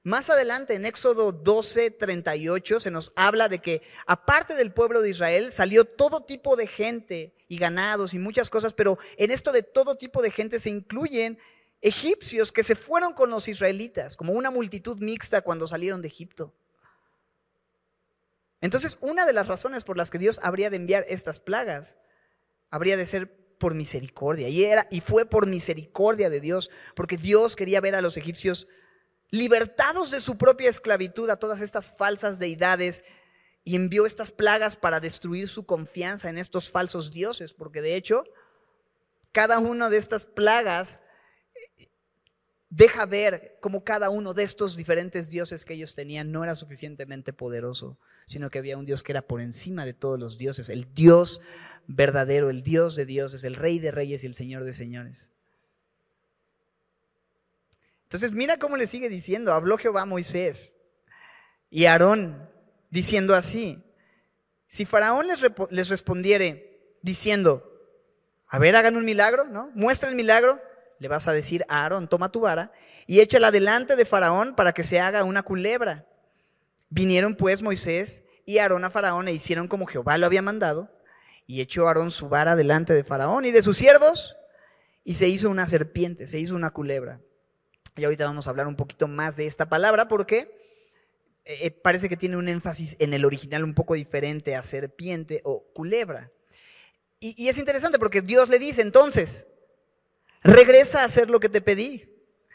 [0.02, 5.10] Más adelante, en Éxodo 12, 38, se nos habla de que aparte del pueblo de
[5.10, 9.62] Israel salió todo tipo de gente y ganados y muchas cosas, pero en esto de
[9.62, 11.38] todo tipo de gente se incluyen
[11.82, 16.54] egipcios que se fueron con los israelitas, como una multitud mixta cuando salieron de Egipto.
[18.62, 21.98] Entonces, una de las razones por las que Dios habría de enviar estas plagas
[22.70, 24.48] habría de ser por misericordia.
[24.48, 28.68] Y, era, y fue por misericordia de Dios, porque Dios quería ver a los egipcios
[29.30, 33.04] libertados de su propia esclavitud a todas estas falsas deidades
[33.64, 38.24] y envió estas plagas para destruir su confianza en estos falsos dioses, porque de hecho,
[39.32, 41.02] cada una de estas plagas
[41.78, 41.86] eh,
[42.68, 47.32] deja ver cómo cada uno de estos diferentes dioses que ellos tenían no era suficientemente
[47.32, 50.92] poderoso, sino que había un Dios que era por encima de todos los dioses, el
[50.94, 51.40] Dios
[51.86, 55.30] verdadero, el Dios de dioses, el Rey de reyes y el Señor de señores.
[58.10, 60.72] Entonces mira cómo le sigue diciendo, habló Jehová a Moisés
[61.70, 62.50] y Aarón
[62.90, 63.84] diciendo así,
[64.66, 67.72] si Faraón les, les respondiere diciendo,
[68.48, 69.70] a ver, hagan un milagro, ¿no?
[69.76, 70.60] Muestra el milagro,
[70.98, 72.72] le vas a decir a Aarón, toma tu vara
[73.06, 76.04] y échala delante de Faraón para que se haga una culebra.
[76.88, 80.90] Vinieron pues Moisés y Aarón a Faraón e hicieron como Jehová lo había mandado
[81.46, 84.36] y echó Aarón su vara delante de Faraón y de sus siervos
[85.04, 87.20] y se hizo una serpiente, se hizo una culebra.
[88.00, 90.58] Y ahorita vamos a hablar un poquito más de esta palabra porque
[91.44, 95.42] eh, eh, parece que tiene un énfasis en el original un poco diferente a serpiente
[95.44, 96.32] o culebra.
[97.18, 99.48] Y, es interesante porque Dios le dice entonces,
[100.42, 102.06] regresa a hacer lo que te pedí.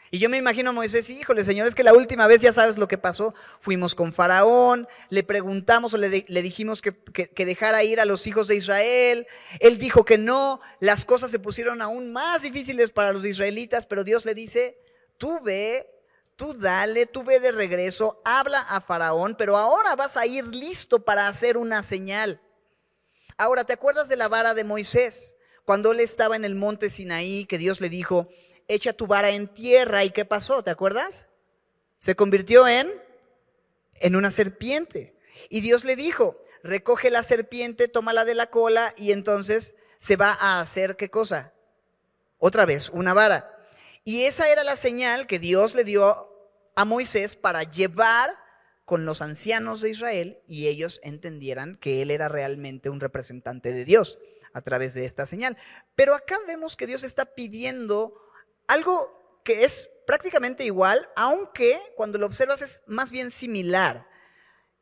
[0.10, 2.80] Y yo me imagino a Moisés, híjole, Señor, es que la última vez ya sabes
[2.80, 3.36] lo que pasó.
[3.60, 8.48] Fuimos con Faraón, le preguntamos o le, dijimos que, que, dejara ir a los hijos
[8.48, 9.28] de Israel.
[9.60, 14.04] Él dijo que no, las cosas se pusieron aún más difíciles para los israelitas, pero
[14.04, 14.80] Dios le dice,
[15.18, 15.90] tú ve,
[16.36, 21.04] tú dale, tú ve de regreso, habla a Faraón, pero ahora vas a ir listo
[21.04, 22.42] para hacer una señal.
[23.38, 25.36] Ahora, ¿te acuerdas de la vara de Moisés?
[25.66, 28.30] Cuando él estaba en el monte Sinaí, que Dios le dijo,
[28.68, 30.04] echa tu vara en tierra.
[30.04, 30.64] ¿Y qué pasó?
[30.64, 31.28] ¿Te acuerdas?
[32.00, 32.92] Se convirtió en,
[34.00, 35.16] en una serpiente.
[35.50, 40.32] Y Dios le dijo, recoge la serpiente, tómala de la cola y entonces se va
[40.34, 41.54] a hacer qué cosa?
[42.38, 43.55] Otra vez, una vara.
[44.08, 46.30] Y esa era la señal que Dios le dio
[46.76, 48.30] a Moisés para llevar
[48.86, 53.84] con los ancianos de Israel y ellos entendieran que él era realmente un representante de
[53.84, 54.20] Dios
[54.54, 55.58] a través de esta señal.
[55.96, 58.14] Pero acá vemos que Dios está pidiendo
[58.68, 64.08] algo que es prácticamente igual, aunque cuando lo observas es más bien similar.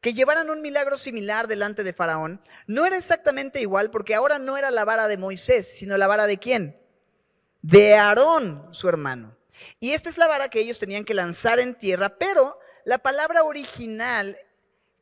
[0.01, 4.57] Que llevaran un milagro similar delante de Faraón no era exactamente igual porque ahora no
[4.57, 6.82] era la vara de Moisés, sino la vara de quién?
[7.63, 9.37] De Aarón, su hermano.
[9.79, 13.43] Y esta es la vara que ellos tenían que lanzar en tierra, pero la palabra
[13.43, 14.37] original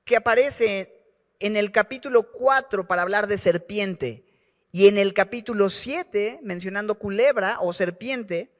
[0.05, 1.03] que aparece
[1.39, 4.23] en el capítulo 4 para hablar de serpiente
[4.71, 8.51] y en el capítulo 7 mencionando culebra o serpiente,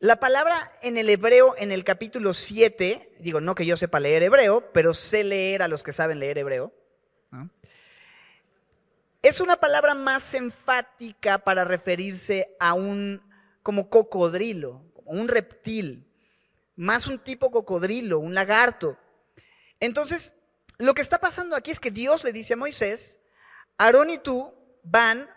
[0.00, 4.24] la palabra en el hebreo, en el capítulo 7, digo, no que yo sepa leer
[4.24, 6.72] hebreo, pero sé leer a los que saben leer hebreo.
[9.22, 13.22] Es una palabra más enfática para referirse a un
[13.62, 16.10] como cocodrilo, como un reptil,
[16.74, 18.96] más un tipo cocodrilo, un lagarto.
[19.78, 20.34] Entonces,
[20.78, 23.20] lo que está pasando aquí es que Dios le dice a Moisés,
[23.76, 25.28] Aarón y tú van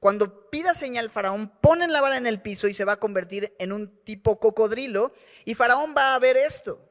[0.00, 3.54] cuando pida señal Faraón, ponen la vara en el piso y se va a convertir
[3.58, 5.12] en un tipo cocodrilo
[5.44, 6.84] y Faraón va a ver esto.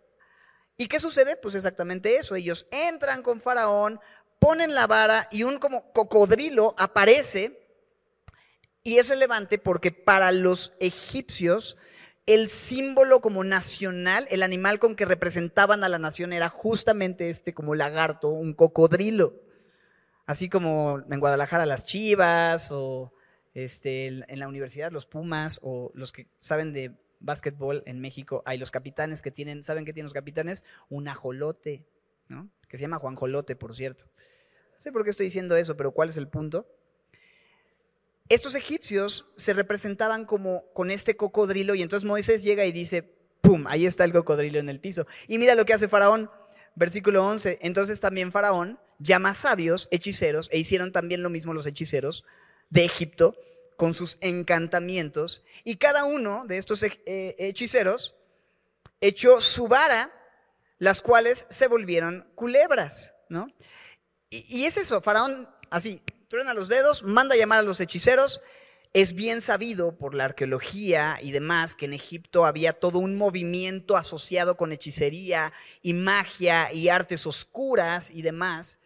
[0.76, 1.36] ¿Y qué sucede?
[1.38, 2.36] Pues exactamente eso.
[2.36, 4.00] Ellos entran con Faraón,
[4.40, 7.60] ponen la vara y un como cocodrilo aparece
[8.84, 11.78] y es relevante porque para los egipcios
[12.28, 17.54] el símbolo como nacional, el animal con que representaban a la nación era justamente este
[17.54, 19.34] como lagarto, un cocodrilo.
[20.26, 23.14] Así como en Guadalajara las Chivas o
[23.54, 28.58] este, en la universidad los Pumas o los que saben de básquetbol en México, hay
[28.58, 30.66] los capitanes que tienen, ¿saben qué tienen los capitanes?
[30.90, 31.86] Un ajolote,
[32.28, 32.50] ¿no?
[32.68, 34.06] Que se llama Juan Jolote, por cierto.
[34.06, 36.68] No sé por qué estoy diciendo eso, pero ¿cuál es el punto?
[38.30, 43.04] Estos egipcios se representaban como con este cocodrilo y entonces Moisés llega y dice,
[43.42, 43.66] ¡pum!
[43.68, 45.08] Ahí está el cocodrilo en el piso.
[45.28, 46.30] Y mira lo que hace Faraón,
[46.76, 47.60] versículo 11.
[47.62, 52.26] Entonces también Faraón llama sabios, hechiceros, e hicieron también lo mismo los hechiceros
[52.70, 53.36] de Egipto
[53.78, 58.16] con sus encantamientos y cada uno de estos eh, hechiceros
[59.00, 60.12] echó su vara,
[60.80, 63.48] las cuales se volvieron culebras, ¿no?
[64.30, 68.42] Y, es eso, Faraón así, truena los dedos, manda a llamar a los hechiceros,
[68.94, 73.96] es bien sabido por la arqueología y demás que en Egipto había todo un movimiento
[73.96, 78.80] asociado con hechicería y magia y artes oscuras y demás.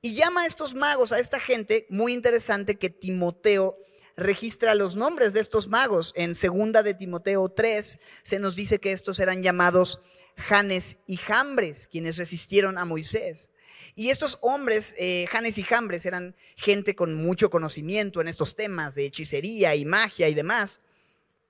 [0.00, 3.76] Y llama a estos magos, a esta gente, muy interesante que Timoteo
[4.16, 6.12] registra los nombres de estos magos.
[6.14, 10.00] En segunda de Timoteo 3 se nos dice que estos eran llamados
[10.38, 13.50] Janes y Jambres, quienes resistieron a Moisés.
[13.94, 18.94] Y estos hombres, eh, Janes y Jambres, eran gente con mucho conocimiento en estos temas
[18.94, 20.80] de hechicería y magia y demás,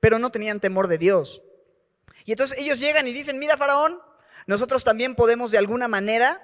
[0.01, 1.43] pero no tenían temor de Dios.
[2.25, 4.01] Y entonces ellos llegan y dicen, mira Faraón,
[4.47, 6.43] nosotros también podemos de alguna manera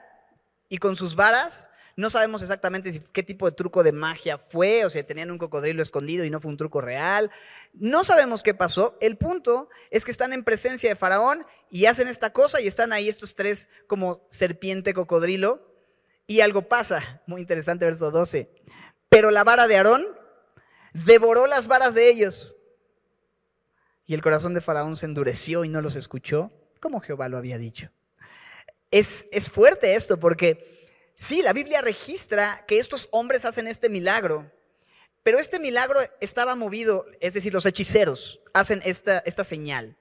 [0.68, 4.90] y con sus varas no sabemos exactamente qué tipo de truco de magia fue, o
[4.90, 7.30] si tenían un cocodrilo escondido y no fue un truco real.
[7.72, 8.96] No sabemos qué pasó.
[9.00, 12.92] El punto es que están en presencia de Faraón y hacen esta cosa y están
[12.92, 15.72] ahí estos tres como serpiente, cocodrilo.
[16.26, 18.50] Y algo pasa, muy interesante, verso 12.
[19.08, 20.04] Pero la vara de Aarón
[20.92, 22.56] devoró las varas de ellos.
[24.06, 27.56] Y el corazón de Faraón se endureció y no los escuchó, como Jehová lo había
[27.56, 27.90] dicho.
[28.90, 30.83] Es, es fuerte esto porque
[31.16, 34.50] Sí, la Biblia registra que estos hombres hacen este milagro,
[35.22, 39.96] pero este milagro estaba movido, es decir, los hechiceros hacen esta, esta señal.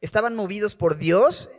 [0.00, 1.50] ¿Estaban movidos por Dios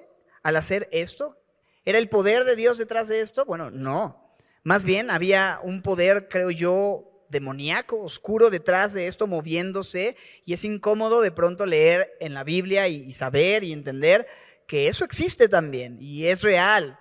[0.43, 1.37] al hacer esto?
[1.83, 3.45] ¿Era el poder de Dios detrás de esto?
[3.45, 4.35] Bueno, no.
[4.63, 10.63] Más bien había un poder, creo yo, demoníaco, oscuro detrás de esto moviéndose y es
[10.63, 14.25] incómodo de pronto leer en la Biblia y, saber y entender
[14.67, 16.99] que eso existe también y es real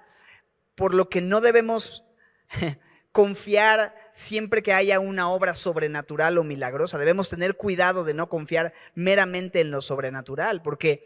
[0.75, 2.05] por lo que no debemos
[3.13, 6.99] confiar siempre que haya una obra sobrenatural o milagrosa.
[6.99, 11.05] Debemos tener cuidado de no confiar meramente en lo sobrenatural, porque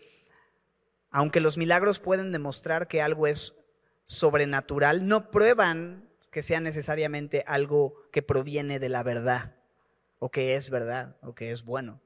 [1.10, 3.54] aunque los milagros pueden demostrar que algo es
[4.04, 9.56] sobrenatural, no prueban que sea necesariamente algo que proviene de la verdad,
[10.18, 12.00] o que es verdad, o que es bueno.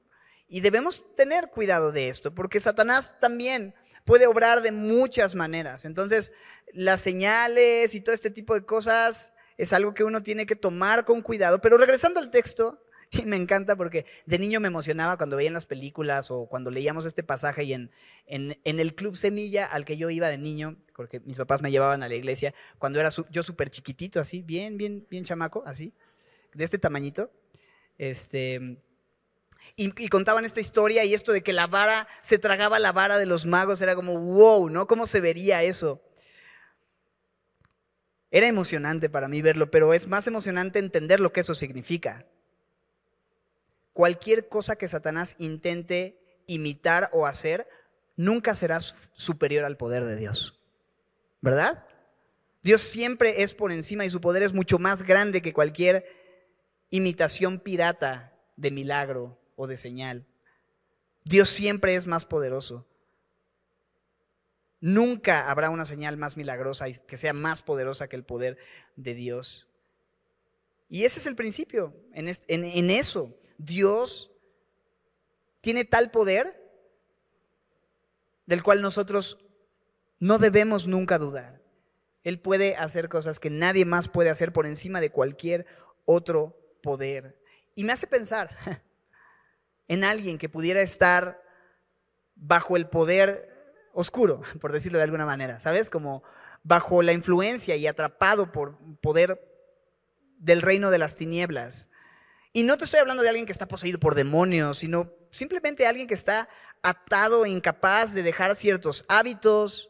[0.47, 3.73] Y debemos tener cuidado de esto, porque Satanás también
[4.05, 5.85] puede obrar de muchas maneras.
[5.85, 6.33] Entonces,
[6.73, 11.05] las señales y todo este tipo de cosas es algo que uno tiene que tomar
[11.05, 11.61] con cuidado.
[11.61, 15.53] Pero regresando al texto, y me encanta porque de niño me emocionaba cuando veía en
[15.53, 17.91] las películas o cuando leíamos este pasaje y en,
[18.25, 22.03] en, el club Semilla al que yo iba de niño, porque mis papás me llevaban
[22.03, 25.93] a la iglesia, cuando era yo súper chiquitito, así, bien, bien, bien chamaco, así,
[26.53, 27.31] de este tamañito.
[27.97, 28.77] Este,
[29.75, 33.25] y, contaban esta historia y esto de que la vara se tragaba la vara de
[33.25, 34.87] los magos, era como, wow, ¿no?
[34.87, 36.01] ¿Cómo se vería eso?
[38.29, 42.25] Era emocionante para mí verlo, pero es más emocionante entender lo que eso significa.
[43.93, 47.67] Cualquier cosa que Satanás intente imitar o hacer,
[48.15, 50.59] nunca será superior al poder de Dios.
[51.41, 51.85] ¿Verdad?
[52.61, 56.05] Dios siempre es por encima y su poder es mucho más grande que cualquier
[56.89, 60.25] imitación pirata de milagro o de señal.
[61.25, 62.87] Dios siempre es más poderoso.
[64.81, 68.57] Nunca habrá una señal más milagrosa y que sea más poderosa que el poder
[68.95, 69.69] de Dios.
[70.89, 71.95] Y ese es el principio.
[72.13, 74.31] En, en eso, Dios
[75.61, 76.61] tiene tal poder
[78.45, 79.39] del cual nosotros
[80.19, 81.61] no debemos nunca dudar.
[82.23, 85.65] Él puede hacer cosas que nadie más puede hacer por encima de cualquier
[86.05, 87.41] otro poder.
[87.75, 88.55] Y me hace pensar,
[89.87, 91.41] en alguien que pudiera estar
[92.35, 95.89] bajo el poder oscuro, por decirlo de alguna manera, ¿sabes?
[95.89, 96.23] Como
[96.63, 99.39] bajo la influencia y atrapado por poder
[100.37, 101.89] del reino de las tinieblas.
[102.51, 106.07] Y no te estoy hablando de alguien que está poseído por demonios, sino simplemente alguien
[106.07, 106.47] que está
[106.81, 109.89] atado incapaz de dejar ciertos hábitos,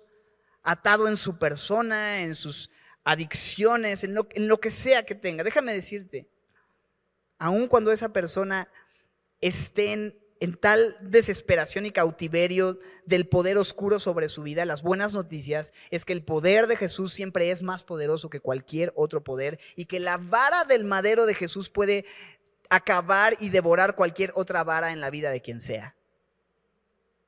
[0.64, 2.72] atado en su persona, en sus
[3.04, 5.44] adicciones, en lo, lo que sea que tenga.
[5.44, 6.30] Déjame decirte,
[7.38, 8.70] aun cuando esa persona
[9.44, 15.72] estén en tal desesperación y cautiverio del poder oscuro sobre su vida, las buenas noticias
[15.90, 19.86] es que el poder de Jesús siempre es más poderoso que cualquier otro poder y
[19.86, 22.06] que la vara del madero de Jesús puede
[22.70, 25.96] acabar y devorar cualquier otra vara en la vida de quien sea.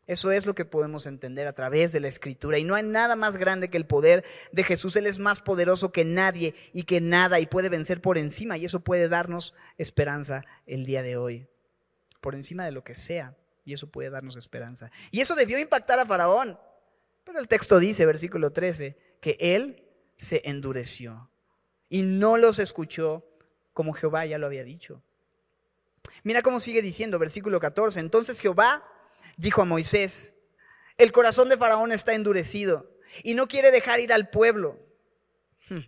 [0.08, 2.60] Eso es lo que podemos entender a través de la escritura.
[2.60, 4.96] Y no hay nada más grande que el poder de Jesús.
[4.98, 8.58] Él es más poderoso que nadie y que nada y puede vencer por encima.
[8.58, 11.48] Y eso puede darnos esperanza el día de hoy
[12.26, 13.38] por encima de lo que sea.
[13.66, 14.92] Y eso puede darnos esperanza.
[15.12, 16.60] Y eso debió impactar a Faraón.
[17.24, 19.86] Pero el texto dice, versículo 13, que él
[20.18, 21.30] se endureció
[21.88, 23.24] y no los escuchó
[23.74, 25.04] como Jehová ya lo había dicho.
[26.24, 28.00] Mira cómo sigue diciendo, versículo 14.
[28.00, 28.84] Entonces Jehová
[29.38, 30.34] dijo a Moisés,
[30.98, 32.90] el corazón de Faraón está endurecido
[33.22, 34.80] y no quiere dejar ir al pueblo.
[35.70, 35.86] Hmm.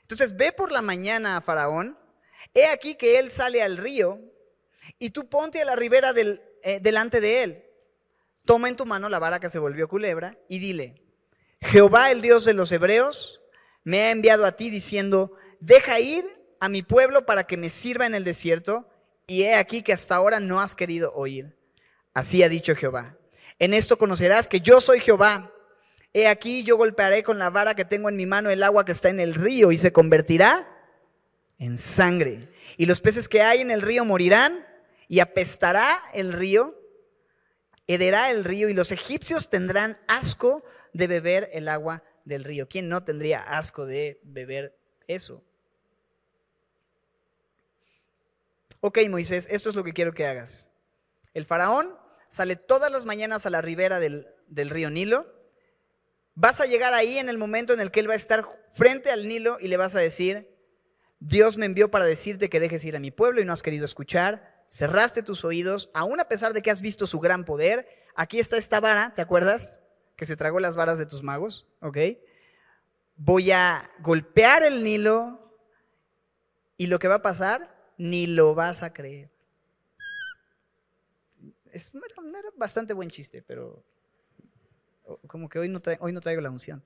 [0.00, 1.98] Entonces ve por la mañana a Faraón,
[2.54, 4.31] he aquí que él sale al río
[4.98, 7.64] y tú ponte a la ribera del, eh, delante de él.
[8.44, 11.02] Toma en tu mano la vara que se volvió culebra y dile,
[11.60, 13.40] Jehová el Dios de los hebreos
[13.84, 16.24] me ha enviado a ti diciendo, deja ir
[16.60, 18.88] a mi pueblo para que me sirva en el desierto
[19.26, 21.56] y he aquí que hasta ahora no has querido oír.
[22.14, 23.16] Así ha dicho Jehová.
[23.58, 25.52] En esto conocerás que yo soy Jehová.
[26.12, 28.92] He aquí yo golpearé con la vara que tengo en mi mano el agua que
[28.92, 30.68] está en el río y se convertirá
[31.58, 32.48] en sangre.
[32.76, 34.66] Y los peces que hay en el río morirán
[35.12, 36.74] y apestará el río,
[37.86, 42.66] hederá el río y los egipcios tendrán asco de beber el agua del río.
[42.66, 44.74] ¿Quién no tendría asco de beber
[45.06, 45.44] eso?
[48.80, 50.70] Ok, Moisés, esto es lo que quiero que hagas.
[51.34, 51.94] El faraón
[52.30, 55.30] sale todas las mañanas a la ribera del, río Nilo.
[56.34, 59.10] Vas a llegar ahí en el momento en el que él va a estar frente
[59.10, 60.56] al Nilo y le vas a decir,
[61.20, 63.84] Dios me envió para decirte que dejes ir a mi pueblo y no has querido
[63.84, 67.86] escuchar, cerraste tus oídos, aún a pesar de que has visto su gran poder.
[68.14, 69.80] Aquí está esta vara, ¿te acuerdas?
[70.16, 71.98] Que se tragó las varas de tus magos, ¿ok?
[73.16, 75.54] Voy a golpear el Nilo
[76.78, 79.30] y lo que va a pasar, ni lo vas a creer.
[81.70, 83.84] Es, era, bastante buen chiste, pero
[85.26, 86.82] como que hoy no, hoy no traigo la unción.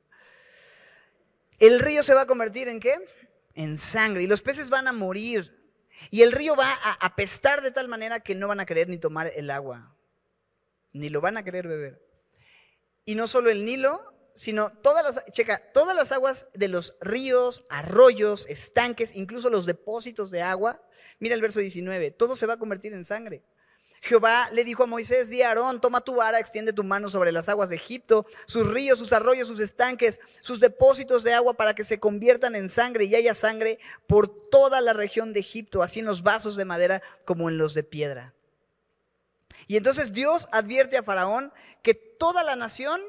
[1.60, 2.98] El río se va a convertir en qué?
[3.54, 4.24] En sangre.
[4.24, 5.55] Y los peces van a morir.
[6.10, 8.98] Y el río va a apestar de tal manera que no van a querer ni
[8.98, 9.94] tomar el agua.
[10.92, 12.02] Ni lo van a querer beber.
[13.04, 17.64] Y no solo el Nilo, sino todas las, checa, todas las aguas de los ríos,
[17.70, 20.82] arroyos, estanques, incluso los depósitos de agua.
[21.18, 23.42] Mira el verso 19, todo se va a convertir en sangre.
[24.02, 27.32] Jehová le dijo a Moisés, di a Aarón, toma tu vara, extiende tu mano sobre
[27.32, 31.74] las aguas de Egipto, sus ríos, sus arroyos, sus estanques, sus depósitos de agua para
[31.74, 36.00] que se conviertan en sangre y haya sangre por toda la región de Egipto, así
[36.00, 38.34] en los vasos de madera como en los de piedra.
[39.66, 43.00] Y entonces Dios advierte a Faraón que toda la nación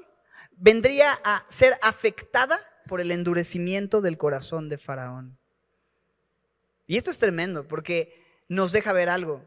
[0.58, 5.38] vendría a ser afectada por el endurecimiento del corazón de Faraón.
[6.88, 9.46] Y esto es tremendo porque nos deja ver algo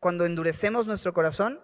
[0.00, 1.60] cuando endurecemos nuestro corazón,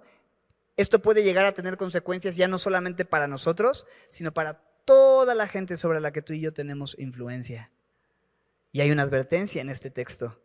[0.77, 5.49] esto puede llegar a tener consecuencias ya no solamente para nosotros, sino para toda la
[5.49, 7.71] gente sobre la que tú y yo tenemos influencia.
[8.73, 10.39] Y hay una advertencia en este texto.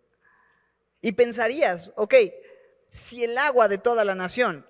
[1.02, 2.16] Y pensarías, ok,
[2.92, 4.66] si el agua de toda la nación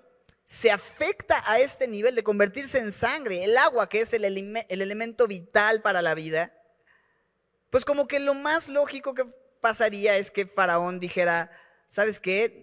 [0.46, 4.82] se afecta a este nivel de convertirse en sangre, el agua que es el, el
[4.82, 6.52] elemento vital para la vida,
[7.70, 9.24] pues como que lo más lógico que
[9.60, 11.50] pasaría es que Faraón dijera,
[11.88, 12.61] ¿sabes qué?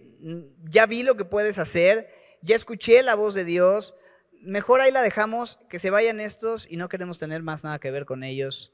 [0.68, 2.08] Ya vi lo que puedes hacer,
[2.42, 3.94] ya escuché la voz de Dios,
[4.40, 7.90] mejor ahí la dejamos, que se vayan estos y no queremos tener más nada que
[7.90, 8.72] ver con ellos.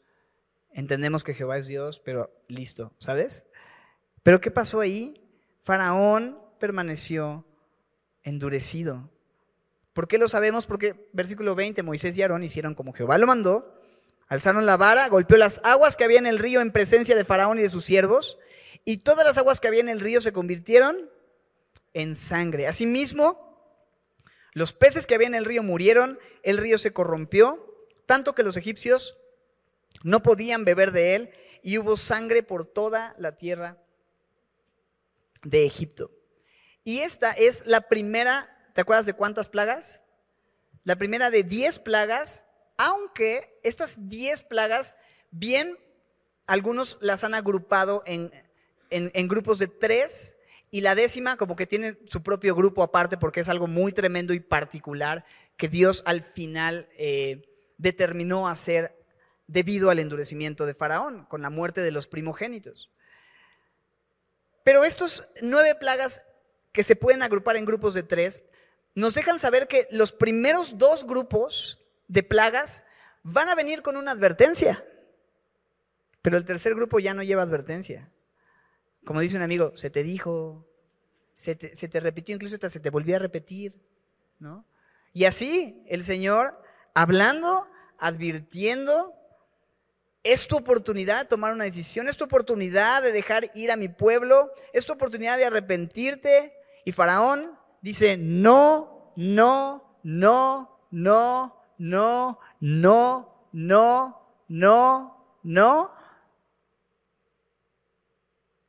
[0.73, 3.45] Entendemos que Jehová es Dios, pero listo, ¿sabes?
[4.23, 5.23] Pero ¿qué pasó ahí?
[5.63, 7.47] Faraón permaneció
[8.23, 9.11] endurecido.
[9.93, 10.67] ¿Por qué lo sabemos?
[10.67, 13.81] Porque versículo 20, Moisés y Aarón hicieron como Jehová lo mandó,
[14.29, 17.59] alzaron la vara, golpeó las aguas que había en el río en presencia de Faraón
[17.59, 18.39] y de sus siervos,
[18.85, 21.09] y todas las aguas que había en el río se convirtieron
[21.97, 22.67] en sangre.
[22.67, 23.59] Asimismo,
[24.53, 28.59] los peces que había en el río murieron, el río se corrompió, tanto que los
[28.59, 29.17] egipcios
[30.03, 31.31] no podían beber de él,
[31.63, 33.83] y hubo sangre por toda la tierra
[35.43, 36.11] de Egipto.
[36.85, 40.03] Y esta es la primera, ¿te acuerdas de cuántas plagas?
[40.85, 42.45] La primera de diez plagas,
[42.77, 44.97] aunque estas diez plagas,
[45.31, 45.79] bien,
[46.47, 48.31] algunos las han agrupado en,
[48.91, 50.36] en grupos de tres
[50.71, 54.35] y la décima como que tiene su propio grupo aparte porque es algo muy tremendo
[54.35, 55.25] y particular
[55.57, 57.43] que Dios al final eh,
[57.79, 58.97] determinó hacer
[59.47, 62.91] debido al endurecimiento de Faraón, con la muerte de los primogénitos.
[64.65, 66.25] Pero estos nueve plagas
[66.73, 68.43] que se pueden agrupar en grupos de tres,
[68.95, 72.85] nos dejan saber que los primeros dos grupos de plagas
[73.23, 74.85] van a venir con una advertencia,
[76.21, 78.11] pero el tercer grupo ya no lleva advertencia.
[79.07, 80.67] Como dice un amigo, se te dijo,
[81.37, 83.73] se te, repitió, incluso hasta se te volvió a repetir,
[84.41, 84.67] ¿no?
[85.13, 86.61] Y así el Señor,
[86.93, 87.69] hablando,
[88.01, 89.15] advirtiendo,
[90.25, 93.87] es tu oportunidad de tomar una decisión, es tu oportunidad de dejar ir a mi
[93.87, 96.53] pueblo, es tu oportunidad de arrepentirte.
[96.85, 106.06] Y Faraón dice, no, no, no, no, no, no, no, no, no.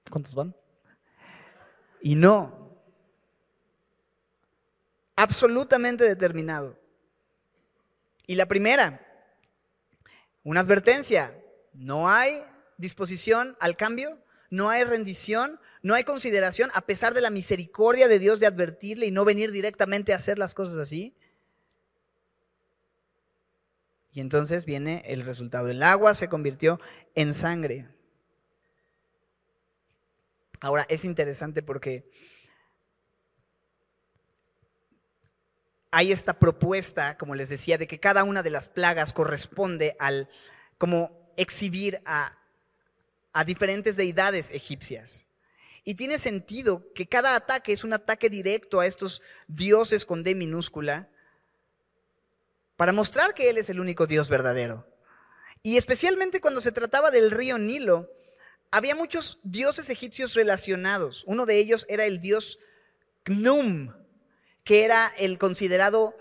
[0.09, 0.55] ¿Cuántos van?
[2.01, 2.77] Y no.
[5.15, 6.79] Absolutamente determinado.
[8.25, 9.01] Y la primera,
[10.43, 11.37] una advertencia.
[11.73, 12.43] No hay
[12.77, 14.17] disposición al cambio,
[14.49, 19.05] no hay rendición, no hay consideración, a pesar de la misericordia de Dios de advertirle
[19.05, 21.15] y no venir directamente a hacer las cosas así.
[24.11, 25.69] Y entonces viene el resultado.
[25.69, 26.79] El agua se convirtió
[27.13, 27.87] en sangre.
[30.59, 32.09] Ahora, es interesante porque
[35.91, 40.29] hay esta propuesta, como les decía, de que cada una de las plagas corresponde al,
[40.77, 42.37] como exhibir a,
[43.33, 45.25] a diferentes deidades egipcias.
[45.83, 50.35] Y tiene sentido que cada ataque es un ataque directo a estos dioses con D
[50.35, 51.09] minúscula
[52.75, 54.85] para mostrar que Él es el único Dios verdadero.
[55.63, 58.11] Y especialmente cuando se trataba del río Nilo,
[58.71, 61.23] había muchos dioses egipcios relacionados.
[61.27, 62.59] Uno de ellos era el dios
[63.23, 63.93] Knum,
[64.63, 66.17] que era el considerado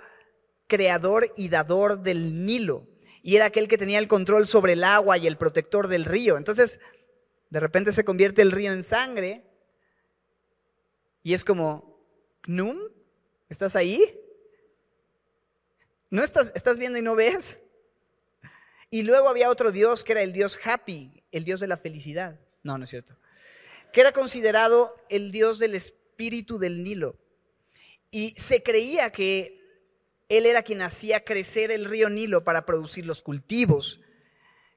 [0.66, 2.86] creador y dador del Nilo.
[3.22, 6.36] Y era aquel que tenía el control sobre el agua y el protector del río.
[6.36, 6.78] Entonces,
[7.50, 9.44] de repente se convierte el río en sangre
[11.22, 12.00] y es como,
[12.46, 12.78] ¿Num?
[13.48, 14.20] ¿Estás ahí?
[16.08, 17.58] ¿No estás, estás viendo y no ves?
[18.90, 22.38] Y luego había otro dios que era el dios Happy, el dios de la felicidad.
[22.62, 23.16] No, no es cierto.
[23.92, 27.18] Que era considerado el dios del espíritu del Nilo.
[28.10, 29.56] Y se creía que
[30.28, 34.00] él era quien hacía crecer el río Nilo para producir los cultivos.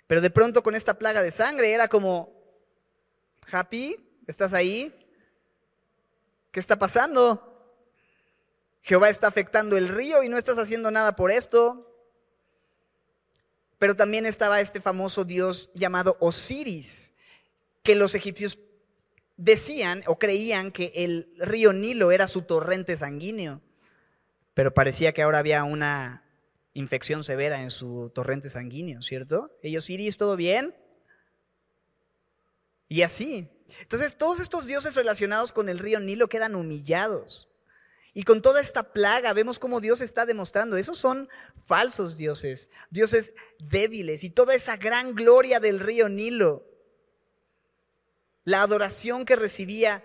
[0.08, 2.34] Pero de pronto con esta plaga de sangre era como,
[3.52, 3.95] Happy,
[4.28, 4.93] ¿estás ahí?
[6.52, 7.45] ¿Qué está pasando?
[8.82, 11.89] Jehová está afectando el río y no estás haciendo nada por esto.
[13.80, 17.14] Pero también estaba este famoso dios llamado Osiris,
[17.82, 18.60] que los egipcios
[19.38, 23.62] decían o creían que el río Nilo era su torrente sanguíneo.
[24.54, 26.26] Pero parecía que ahora había una
[26.74, 29.58] infección severa en su torrente sanguíneo, ¿cierto?
[29.64, 30.76] Ellos, Osiris, ¿todo bien?
[32.90, 33.48] Y así.
[33.82, 37.49] Entonces todos estos dioses relacionados con el río Nilo quedan humillados.
[38.20, 41.30] Y con toda esta plaga vemos cómo Dios está demostrando, esos son
[41.64, 46.68] falsos dioses, dioses débiles y toda esa gran gloria del río Nilo.
[48.44, 50.04] La adoración que recibía,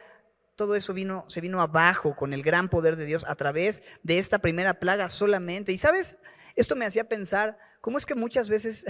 [0.55, 4.21] todo eso vino, se vino abajo con el gran poder de Dios a través de
[4.21, 5.73] esta primera plaga solamente.
[5.73, 6.17] Y sabes,
[6.55, 8.85] esto me hacía pensar, ¿cómo es que muchas veces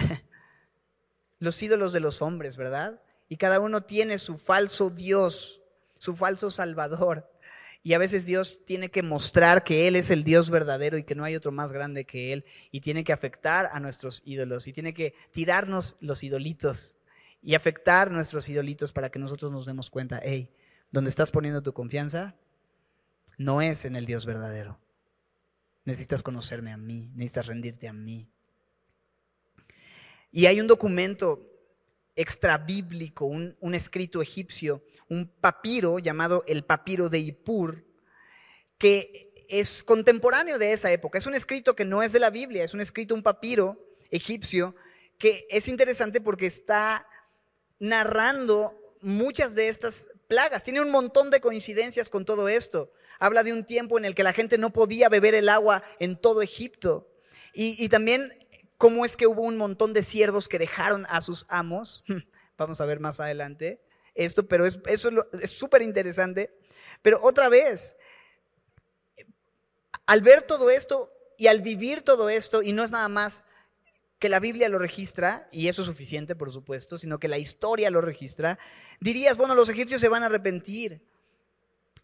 [1.39, 3.01] los ídolos de los hombres, ¿verdad?
[3.31, 5.63] Y cada uno tiene su falso Dios,
[5.97, 7.34] su falso Salvador.
[7.87, 11.15] Y a veces Dios tiene que mostrar que Él es el Dios verdadero y que
[11.15, 12.47] no hay otro más grande que Él.
[12.73, 16.97] Y tiene que afectar a nuestros ídolos y tiene que tirarnos los idolitos
[17.43, 20.51] y afectar nuestros idolitos para que nosotros nos demos cuenta, hey,
[20.91, 22.35] donde estás poniendo tu confianza
[23.37, 24.81] no es en el Dios verdadero.
[25.85, 28.31] Necesitas conocerme a mí, necesitas rendirte a mí.
[30.33, 31.39] Y hay un documento
[32.17, 37.85] extrabíblico, un, un escrito egipcio, un papiro llamado el papiro de Ipur,
[38.79, 41.19] que es contemporáneo de esa época.
[41.19, 43.79] Es un escrito que no es de la Biblia, es un escrito, un papiro
[44.11, 44.75] egipcio,
[45.19, 47.07] que es interesante porque está
[47.79, 50.63] narrando muchas de estas plagas.
[50.63, 52.93] Tiene un montón de coincidencias con todo esto.
[53.19, 56.17] Habla de un tiempo en el que la gente no podía beber el agua en
[56.17, 57.11] todo Egipto.
[57.53, 58.44] Y, y también
[58.79, 62.05] cómo es que hubo un montón de siervos que dejaron a sus amos.
[62.57, 63.81] Vamos a ver más adelante
[64.15, 65.11] esto, pero es, eso
[65.41, 66.57] es súper interesante.
[67.03, 67.97] Pero otra vez,
[70.07, 73.45] al ver todo esto y al vivir todo esto, y no es nada más
[74.19, 77.91] que la Biblia lo registra, y eso es suficiente, por supuesto, sino que la historia
[77.91, 78.59] lo registra,
[79.01, 81.03] dirías, bueno, los egipcios se van a arrepentir.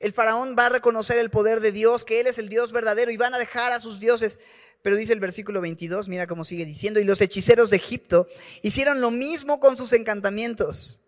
[0.01, 3.11] El faraón va a reconocer el poder de Dios, que Él es el Dios verdadero,
[3.11, 4.41] y van a dejar a sus dioses.
[4.83, 8.27] Pero dice el versículo 22, mira cómo sigue diciendo, y los hechiceros de Egipto
[8.63, 11.05] hicieron lo mismo con sus encantamientos,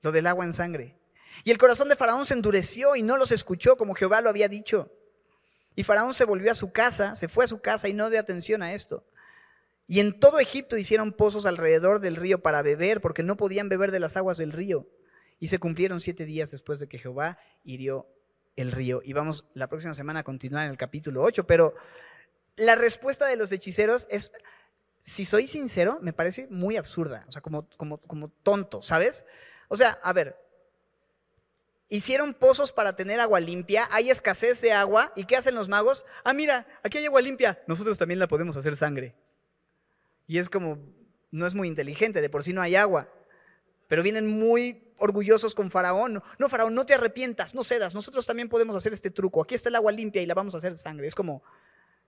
[0.00, 0.96] lo del agua en sangre.
[1.44, 4.48] Y el corazón de Faraón se endureció y no los escuchó como Jehová lo había
[4.48, 4.90] dicho.
[5.76, 8.18] Y Faraón se volvió a su casa, se fue a su casa y no dio
[8.18, 9.04] atención a esto.
[9.86, 13.90] Y en todo Egipto hicieron pozos alrededor del río para beber, porque no podían beber
[13.90, 14.88] de las aguas del río.
[15.38, 18.06] Y se cumplieron siete días después de que Jehová hirió
[18.56, 19.00] el río.
[19.04, 21.74] Y vamos la próxima semana a continuar en el capítulo 8, pero
[22.56, 24.32] la respuesta de los hechiceros es,
[24.98, 29.24] si soy sincero, me parece muy absurda, o sea, como, como, como tonto, ¿sabes?
[29.68, 30.36] O sea, a ver,
[31.88, 36.04] hicieron pozos para tener agua limpia, hay escasez de agua, ¿y qué hacen los magos?
[36.24, 39.14] Ah, mira, aquí hay agua limpia, nosotros también la podemos hacer sangre.
[40.26, 40.78] Y es como,
[41.30, 43.12] no es muy inteligente, de por sí no hay agua,
[43.88, 46.22] pero vienen muy orgullosos con Faraón.
[46.38, 47.94] No, Faraón, no te arrepientas, no cedas.
[47.94, 49.42] Nosotros también podemos hacer este truco.
[49.42, 51.06] Aquí está el agua limpia y la vamos a hacer sangre.
[51.06, 51.42] Es como,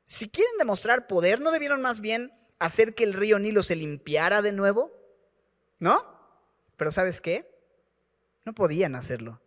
[0.05, 4.43] si quieren demostrar poder, ¿no debieron más bien hacer que el río Nilo se limpiara
[4.43, 4.93] de nuevo?
[5.79, 6.05] ¿No?
[6.77, 7.49] Pero ¿sabes qué?
[8.45, 9.41] No podían hacerlo.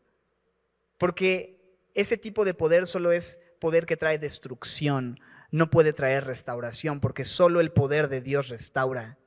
[0.97, 5.19] Porque ese tipo de poder solo es poder que trae destrucción,
[5.51, 9.17] no puede traer restauración, porque solo el poder de Dios restaura.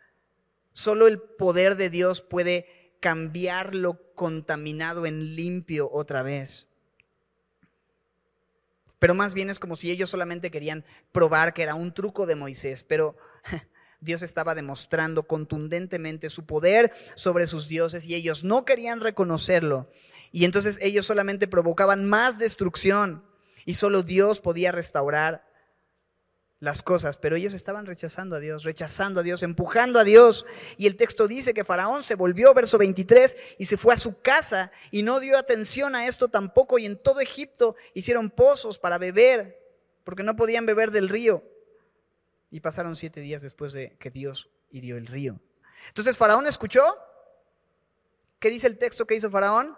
[0.72, 6.68] Solo el poder de Dios puede cambiar lo contaminado en limpio otra vez.
[8.98, 12.34] Pero más bien es como si ellos solamente querían probar que era un truco de
[12.34, 13.16] Moisés, pero
[14.00, 19.90] Dios estaba demostrando contundentemente su poder sobre sus dioses y ellos no querían reconocerlo.
[20.32, 23.24] Y entonces ellos solamente provocaban más destrucción
[23.64, 25.47] y solo Dios podía restaurar
[26.60, 30.44] las cosas, pero ellos estaban rechazando a Dios, rechazando a Dios, empujando a Dios.
[30.76, 34.20] Y el texto dice que Faraón se volvió, verso 23, y se fue a su
[34.20, 36.78] casa y no dio atención a esto tampoco.
[36.78, 39.60] Y en todo Egipto hicieron pozos para beber,
[40.02, 41.44] porque no podían beber del río.
[42.50, 45.40] Y pasaron siete días después de que Dios hirió el río.
[45.88, 46.82] Entonces Faraón escuchó.
[48.40, 49.76] ¿Qué dice el texto que hizo Faraón?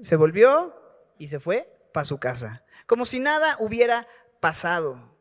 [0.00, 0.74] Se volvió
[1.18, 4.06] y se fue para su casa, como si nada hubiera
[4.40, 5.15] pasado.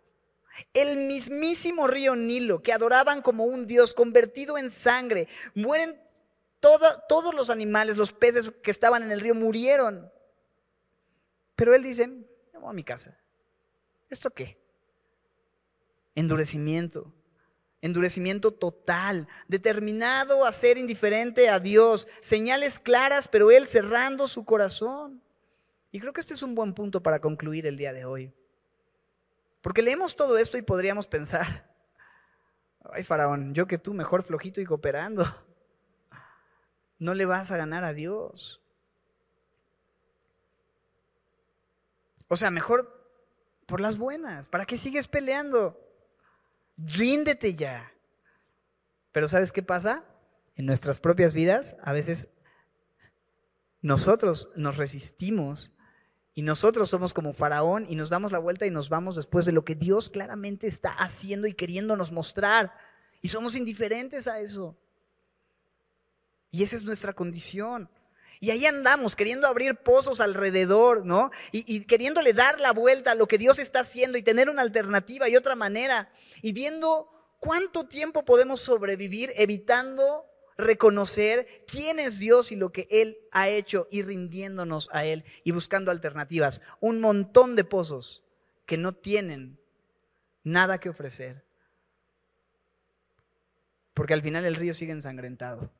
[0.74, 5.99] El mismísimo río Nilo, que adoraban como un dios convertido en sangre, mueren
[6.60, 10.12] todos los animales, los peces que estaban en el río murieron.
[11.56, 12.10] Pero él dice,
[12.53, 13.20] vamos a mi casa.
[14.10, 14.58] ¿Esto qué?
[16.16, 17.14] Endurecimiento.
[17.82, 25.22] Endurecimiento total, determinado a ser indiferente a Dios, señales claras, pero él cerrando su corazón.
[25.91, 28.34] Y creo que este es un buen punto para concluir el día de hoy.
[29.66, 31.68] Porque leemos todo esto y podríamos pensar,
[32.91, 35.26] ay faraón, yo que tú mejor flojito y cooperando,
[36.99, 38.61] no le vas a ganar a Dios.
[42.28, 43.09] O sea, mejor
[43.66, 45.82] por las buenas, ¿para qué sigues peleando?
[46.78, 47.91] Ríndete ya.
[49.11, 50.05] Pero ¿sabes qué pasa?
[50.57, 52.32] En nuestras propias vidas a veces
[53.82, 55.72] nosotros nos resistimos
[56.38, 59.53] y nosotros somos como Faraón y nos damos la vuelta y nos vamos después de
[59.53, 62.73] lo que Dios claramente está haciendo y queriéndonos mostrar.
[63.21, 64.77] Y somos indiferentes a eso.
[66.51, 67.89] Y esa es nuestra condición.
[68.41, 71.31] Y ahí andamos queriendo abrir pozos alrededor, ¿no?
[71.53, 74.61] Y, y, queriéndole dar la vuelta a lo que Dios está haciendo y tener una
[74.61, 76.11] alternativa y otra manera.
[76.41, 77.09] Y viendo
[77.39, 80.25] cuánto tiempo podemos sobrevivir evitando
[80.58, 85.51] reconocer quién es Dios y lo que Él ha hecho y rindiéndonos a Él y
[85.51, 86.62] buscando alternativas.
[86.80, 88.24] Un montón de pozos
[88.66, 89.60] que no tienen
[90.43, 91.43] nada que ofrecer.
[93.93, 95.72] Porque al final el río sigue ensangrentado.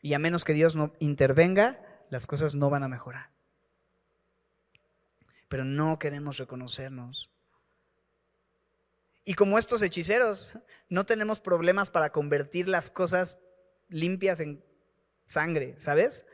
[0.00, 3.30] Y a menos que Dios no intervenga, las cosas no van a mejorar.
[5.48, 7.30] Pero no queremos reconocernos.
[9.24, 10.58] Y como estos hechiceros,
[10.88, 13.38] no tenemos problemas para convertir las cosas
[13.88, 14.64] limpias en
[15.26, 16.26] sangre, ¿sabes?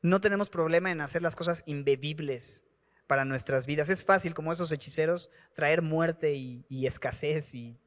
[0.00, 2.64] No tenemos problema en hacer las cosas imbebibles
[3.06, 3.88] para nuestras vidas.
[3.88, 7.78] Es fácil, como esos hechiceros, traer muerte y, y, escasez y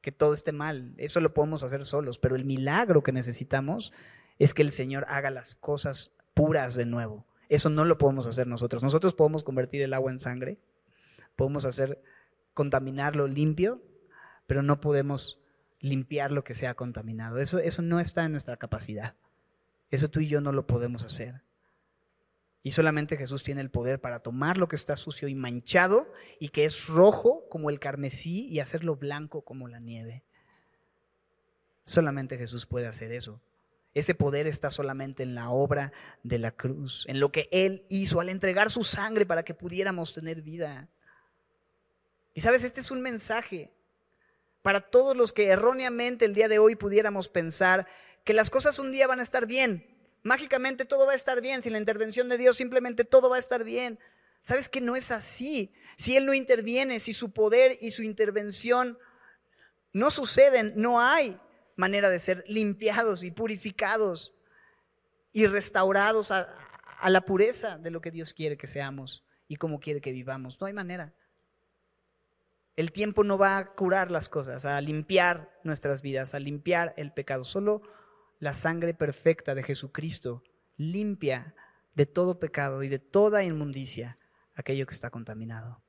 [0.00, 0.94] que todo esté mal.
[0.96, 3.92] Eso lo podemos hacer solos, pero el milagro que necesitamos
[4.38, 7.26] es que el Señor haga las cosas puras de nuevo.
[7.48, 8.82] Eso no lo podemos hacer nosotros.
[8.82, 10.58] Nosotros podemos convertir el agua en sangre,
[11.36, 12.02] podemos hacer
[12.54, 13.82] contaminarlo limpio,
[14.46, 15.40] pero no podemos
[15.80, 17.38] limpiar lo que sea contaminado.
[17.38, 19.14] Eso, eso no está en nuestra capacidad.
[19.90, 21.42] Eso tú y yo no lo podemos hacer.
[22.62, 26.48] Y solamente Jesús tiene el poder para tomar lo que está sucio y manchado y
[26.48, 30.24] que es rojo como el carmesí y hacerlo blanco como la nieve.
[31.84, 33.42] Solamente Jesús puede hacer eso.
[33.92, 35.92] Ese poder está solamente en la obra
[36.22, 40.14] de la cruz, en lo que Él hizo al entregar su sangre para que pudiéramos
[40.14, 40.88] tener vida.
[42.34, 43.72] Y sabes, este es un mensaje
[44.60, 47.86] para todos los que erróneamente el día de hoy pudiéramos pensar
[48.24, 49.86] que las cosas un día van a estar bien.
[50.22, 51.62] Mágicamente todo va a estar bien.
[51.62, 54.00] Sin la intervención de Dios simplemente todo va a estar bien.
[54.42, 55.72] Sabes que no es así.
[55.96, 58.98] Si Él no interviene, si su poder y su intervención
[59.92, 61.38] no suceden, no hay
[61.76, 64.34] manera de ser limpiados y purificados
[65.32, 66.52] y restaurados a,
[66.98, 70.60] a la pureza de lo que Dios quiere que seamos y como quiere que vivamos.
[70.60, 71.14] No hay manera.
[72.76, 77.12] El tiempo no va a curar las cosas, a limpiar nuestras vidas, a limpiar el
[77.12, 77.44] pecado.
[77.44, 77.82] Solo
[78.40, 80.42] la sangre perfecta de Jesucristo
[80.76, 81.54] limpia
[81.94, 84.18] de todo pecado y de toda inmundicia
[84.54, 85.82] aquello que está contaminado.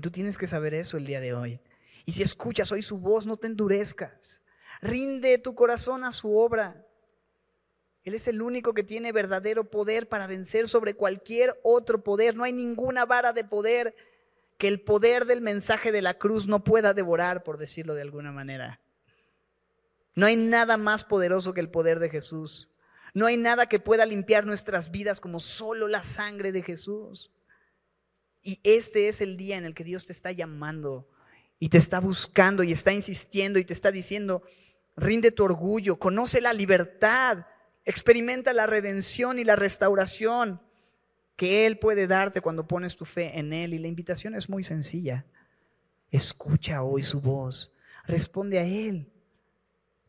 [0.00, 1.60] Tú tienes que saber eso el día de hoy.
[2.04, 4.42] Y si escuchas hoy su voz, no te endurezcas.
[4.80, 6.84] Rinde tu corazón a su obra.
[8.02, 12.34] Él es el único que tiene verdadero poder para vencer sobre cualquier otro poder.
[12.34, 13.94] No hay ninguna vara de poder
[14.62, 18.30] que el poder del mensaje de la cruz no pueda devorar, por decirlo de alguna
[18.30, 18.80] manera.
[20.14, 22.70] No hay nada más poderoso que el poder de Jesús.
[23.12, 27.32] No hay nada que pueda limpiar nuestras vidas como solo la sangre de Jesús.
[28.40, 31.08] Y este es el día en el que Dios te está llamando
[31.58, 34.44] y te está buscando y está insistiendo y te está diciendo,
[34.94, 37.46] rinde tu orgullo, conoce la libertad,
[37.84, 40.62] experimenta la redención y la restauración
[41.42, 43.74] que Él puede darte cuando pones tu fe en Él.
[43.74, 45.26] Y la invitación es muy sencilla.
[46.08, 47.72] Escucha hoy su voz,
[48.04, 49.12] responde a Él.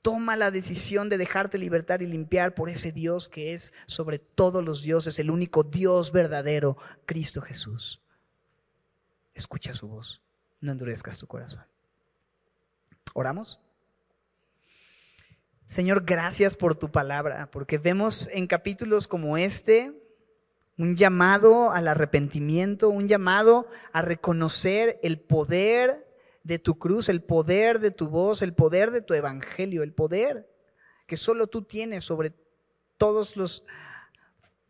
[0.04, 4.64] Toma la decisión de dejarte libertar y limpiar por ese Dios que es sobre todos
[4.64, 6.78] los dioses, el único Dios verdadero,
[7.08, 8.04] Cristo Jesús.
[9.34, 10.22] Escucha su voz,
[10.62, 11.66] no endurezcas tu corazón.
[13.16, 13.60] ¿Oramos?
[15.66, 20.03] Señor, gracias por tu palabra, porque vemos en capítulos como este
[20.78, 26.08] un llamado al arrepentimiento, un llamado a reconocer el poder
[26.44, 30.50] de tu cruz, el poder de tu voz, el poder de tu evangelio, el poder
[31.08, 32.34] que solo tú tienes sobre
[32.98, 33.64] todos los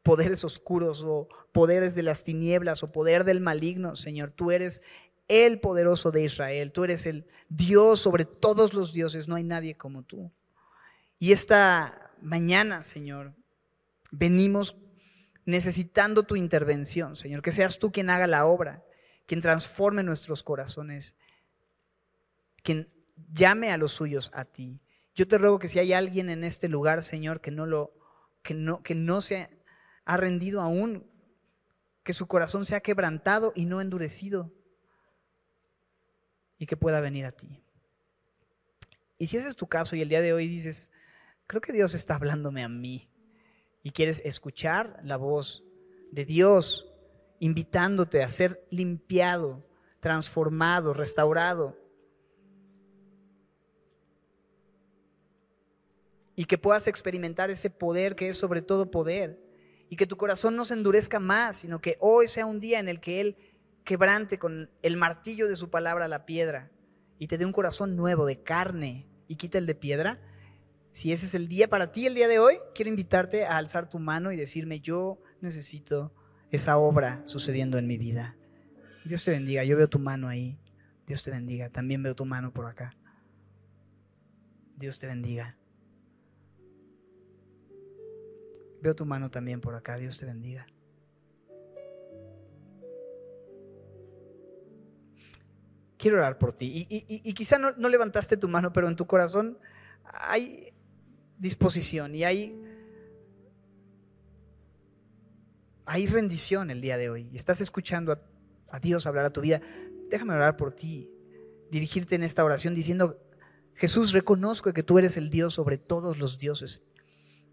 [0.02, 4.32] poderes oscuros o poderes de las tinieblas o poder del maligno, Señor.
[4.32, 4.82] Tú eres
[5.28, 9.78] el poderoso de Israel, tú eres el Dios sobre todos los dioses, no hay nadie
[9.78, 10.32] como tú.
[11.20, 13.34] Y esta mañana, Señor,
[14.12, 14.76] venimos
[15.46, 18.84] necesitando tu intervención, Señor, que seas tú quien haga la obra,
[19.26, 21.16] quien transforme nuestros corazones,
[22.64, 22.90] quien
[23.32, 24.82] llame a los suyos a ti.
[25.16, 27.94] Yo te ruego que si hay alguien en este lugar, Señor, que no lo
[28.42, 29.50] que no que no se
[30.06, 31.10] ha rendido aún,
[32.04, 34.52] que su corazón sea quebrantado y no endurecido
[36.58, 37.64] y que pueda venir a ti.
[39.18, 40.90] Y si ese es tu caso y el día de hoy dices,
[41.48, 43.13] creo que Dios está hablándome a mí
[43.84, 45.64] y quieres escuchar la voz
[46.12, 46.90] de Dios
[47.40, 49.68] invitándote a ser limpiado,
[50.00, 51.78] transformado, restaurado,
[56.36, 59.40] y que puedas experimentar ese poder que es sobre todo poder
[59.90, 62.90] y que tu corazón no se endurezca más, sino que hoy sea un día en
[62.90, 63.38] el que Él
[63.84, 66.72] quebrante con el martillo de su palabra la piedra
[67.20, 70.20] y te dé un corazón nuevo de carne y quita el de piedra.
[70.94, 73.90] Si ese es el día para ti, el día de hoy, quiero invitarte a alzar
[73.90, 76.14] tu mano y decirme, yo necesito
[76.52, 78.38] esa obra sucediendo en mi vida.
[79.04, 80.56] Dios te bendiga, yo veo tu mano ahí.
[81.08, 82.96] Dios te bendiga, también veo tu mano por acá.
[84.78, 85.58] Dios te bendiga.
[88.80, 89.98] Veo tu mano también por acá.
[89.98, 90.68] Dios te bendiga.
[95.98, 96.86] Quiero orar por ti.
[96.88, 99.58] Y, quizá no, no, levantaste tu mano, pero en tu corazón
[100.04, 100.73] hay
[101.38, 102.60] disposición y hay,
[105.86, 107.30] hay rendición el día de hoy.
[107.34, 108.22] Estás escuchando a,
[108.72, 109.62] a Dios hablar a tu vida.
[110.10, 111.10] Déjame orar por ti.
[111.72, 113.20] Dirigirte en esta oración diciendo,
[113.74, 116.84] Jesús, reconozco que tú eres el Dios sobre todos los dioses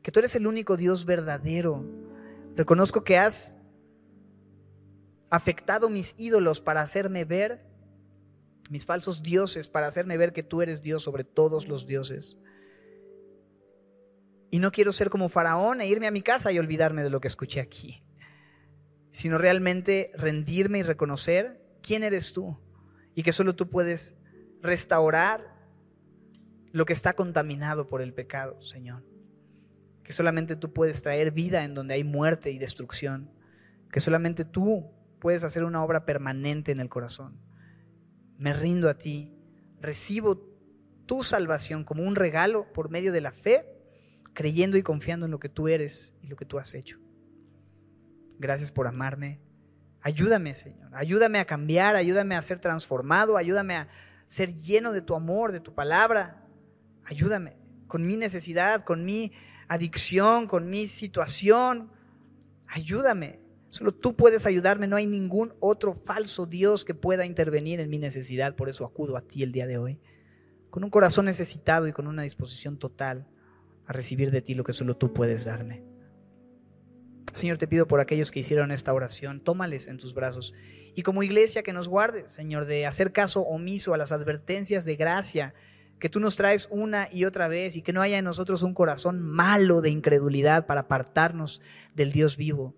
[0.02, 1.84] que tú eres el único Dios verdadero.
[2.56, 3.56] Reconozco que has
[5.28, 7.66] afectado mis ídolos para hacerme ver,
[8.70, 12.38] mis falsos dioses, para hacerme ver que tú eres Dios sobre todos los dioses.
[14.50, 17.20] Y no quiero ser como faraón e irme a mi casa y olvidarme de lo
[17.20, 18.02] que escuché aquí,
[19.12, 22.58] sino realmente rendirme y reconocer quién eres tú
[23.14, 24.16] y que solo tú puedes
[24.62, 25.56] restaurar
[26.72, 29.04] lo que está contaminado por el pecado, Señor.
[30.02, 33.30] Que solamente tú puedes traer vida en donde hay muerte y destrucción,
[33.90, 37.40] que solamente tú puedes hacer una obra permanente en el corazón.
[38.38, 39.34] Me rindo a ti,
[39.80, 40.48] recibo
[41.06, 43.66] tu salvación como un regalo por medio de la fe,
[44.34, 46.98] creyendo y confiando en lo que tú eres y lo que tú has hecho.
[48.38, 49.40] Gracias por amarme.
[50.00, 50.90] Ayúdame, Señor.
[50.94, 53.88] Ayúdame a cambiar, ayúdame a ser transformado, ayúdame a
[54.28, 56.46] ser lleno de tu amor, de tu palabra.
[57.04, 57.60] Ayúdame
[57.90, 59.32] con mi necesidad, con mi
[59.68, 61.90] adicción, con mi situación.
[62.68, 63.40] Ayúdame.
[63.68, 64.86] Solo tú puedes ayudarme.
[64.86, 68.56] No hay ningún otro falso Dios que pueda intervenir en mi necesidad.
[68.56, 70.00] Por eso acudo a ti el día de hoy.
[70.70, 73.26] Con un corazón necesitado y con una disposición total
[73.90, 75.82] a recibir de ti lo que solo tú puedes darme.
[77.34, 80.54] Señor, te pido por aquellos que hicieron esta oración, tómales en tus brazos.
[80.94, 84.94] Y como iglesia que nos guarde, Señor, de hacer caso omiso a las advertencias de
[84.94, 85.54] gracia
[85.98, 88.74] que tú nos traes una y otra vez y que no haya en nosotros un
[88.74, 91.60] corazón malo de incredulidad para apartarnos
[91.92, 92.76] del Dios vivo.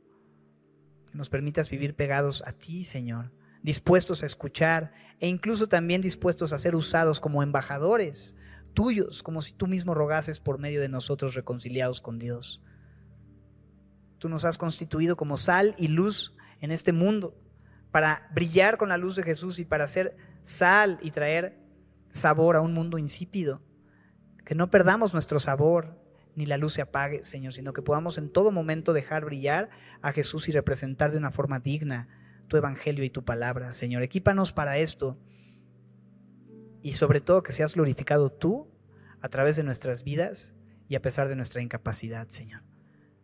[1.10, 3.32] Que nos permitas vivir pegados a ti, Señor,
[3.62, 8.34] dispuestos a escuchar e incluso también dispuestos a ser usados como embajadores
[8.74, 12.62] tuyos, como si tú mismo rogases por medio de nosotros reconciliados con Dios.
[14.18, 17.36] Tú nos has constituido como sal y luz en este mundo
[17.90, 21.58] para brillar con la luz de Jesús y para hacer sal y traer
[22.12, 23.62] sabor a un mundo insípido.
[24.44, 26.00] Que no perdamos nuestro sabor
[26.34, 29.70] ni la luz se apague, Señor, sino que podamos en todo momento dejar brillar
[30.00, 32.08] a Jesús y representar de una forma digna
[32.48, 33.72] tu evangelio y tu palabra.
[33.72, 35.18] Señor, equípanos para esto
[36.82, 38.68] y sobre todo que seas glorificado tú
[39.20, 40.52] a través de nuestras vidas
[40.88, 42.62] y a pesar de nuestra incapacidad, Señor.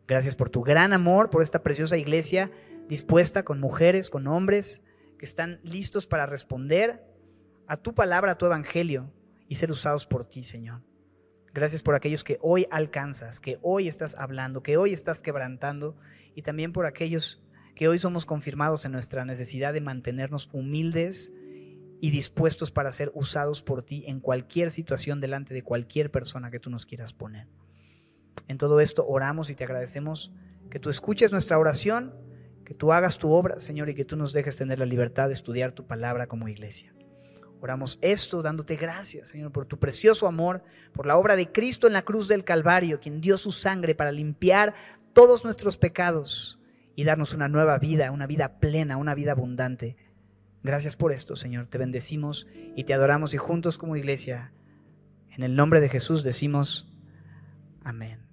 [0.06, 2.50] Gracias por tu gran amor, por esta preciosa iglesia
[2.88, 4.82] dispuesta con mujeres, con hombres
[5.18, 7.04] que están listos para responder
[7.66, 9.12] a tu palabra, a tu evangelio
[9.46, 10.82] y ser usados por ti, Señor.
[11.52, 15.96] Gracias por aquellos que hoy alcanzas, que hoy estás hablando, que hoy estás quebrantando
[16.34, 17.42] y también por aquellos
[17.74, 21.32] que hoy somos confirmados en nuestra necesidad de mantenernos humildes
[22.00, 26.60] y dispuestos para ser usados por ti en cualquier situación delante de cualquier persona que
[26.60, 27.48] tú nos quieras poner.
[28.46, 30.32] En todo esto oramos y te agradecemos
[30.70, 32.14] que tú escuches nuestra oración,
[32.64, 35.34] que tú hagas tu obra, Señor, y que tú nos dejes tener la libertad de
[35.34, 36.94] estudiar tu palabra como iglesia.
[37.60, 41.92] Oramos esto dándote gracias, Señor, por tu precioso amor, por la obra de Cristo en
[41.92, 44.74] la cruz del Calvario, quien dio su sangre para limpiar
[45.12, 46.60] todos nuestros pecados
[46.94, 49.96] y darnos una nueva vida, una vida plena, una vida abundante.
[50.62, 51.66] Gracias por esto, Señor.
[51.66, 54.52] Te bendecimos y te adoramos y juntos como iglesia,
[55.30, 56.90] en el nombre de Jesús decimos,
[57.84, 58.27] amén.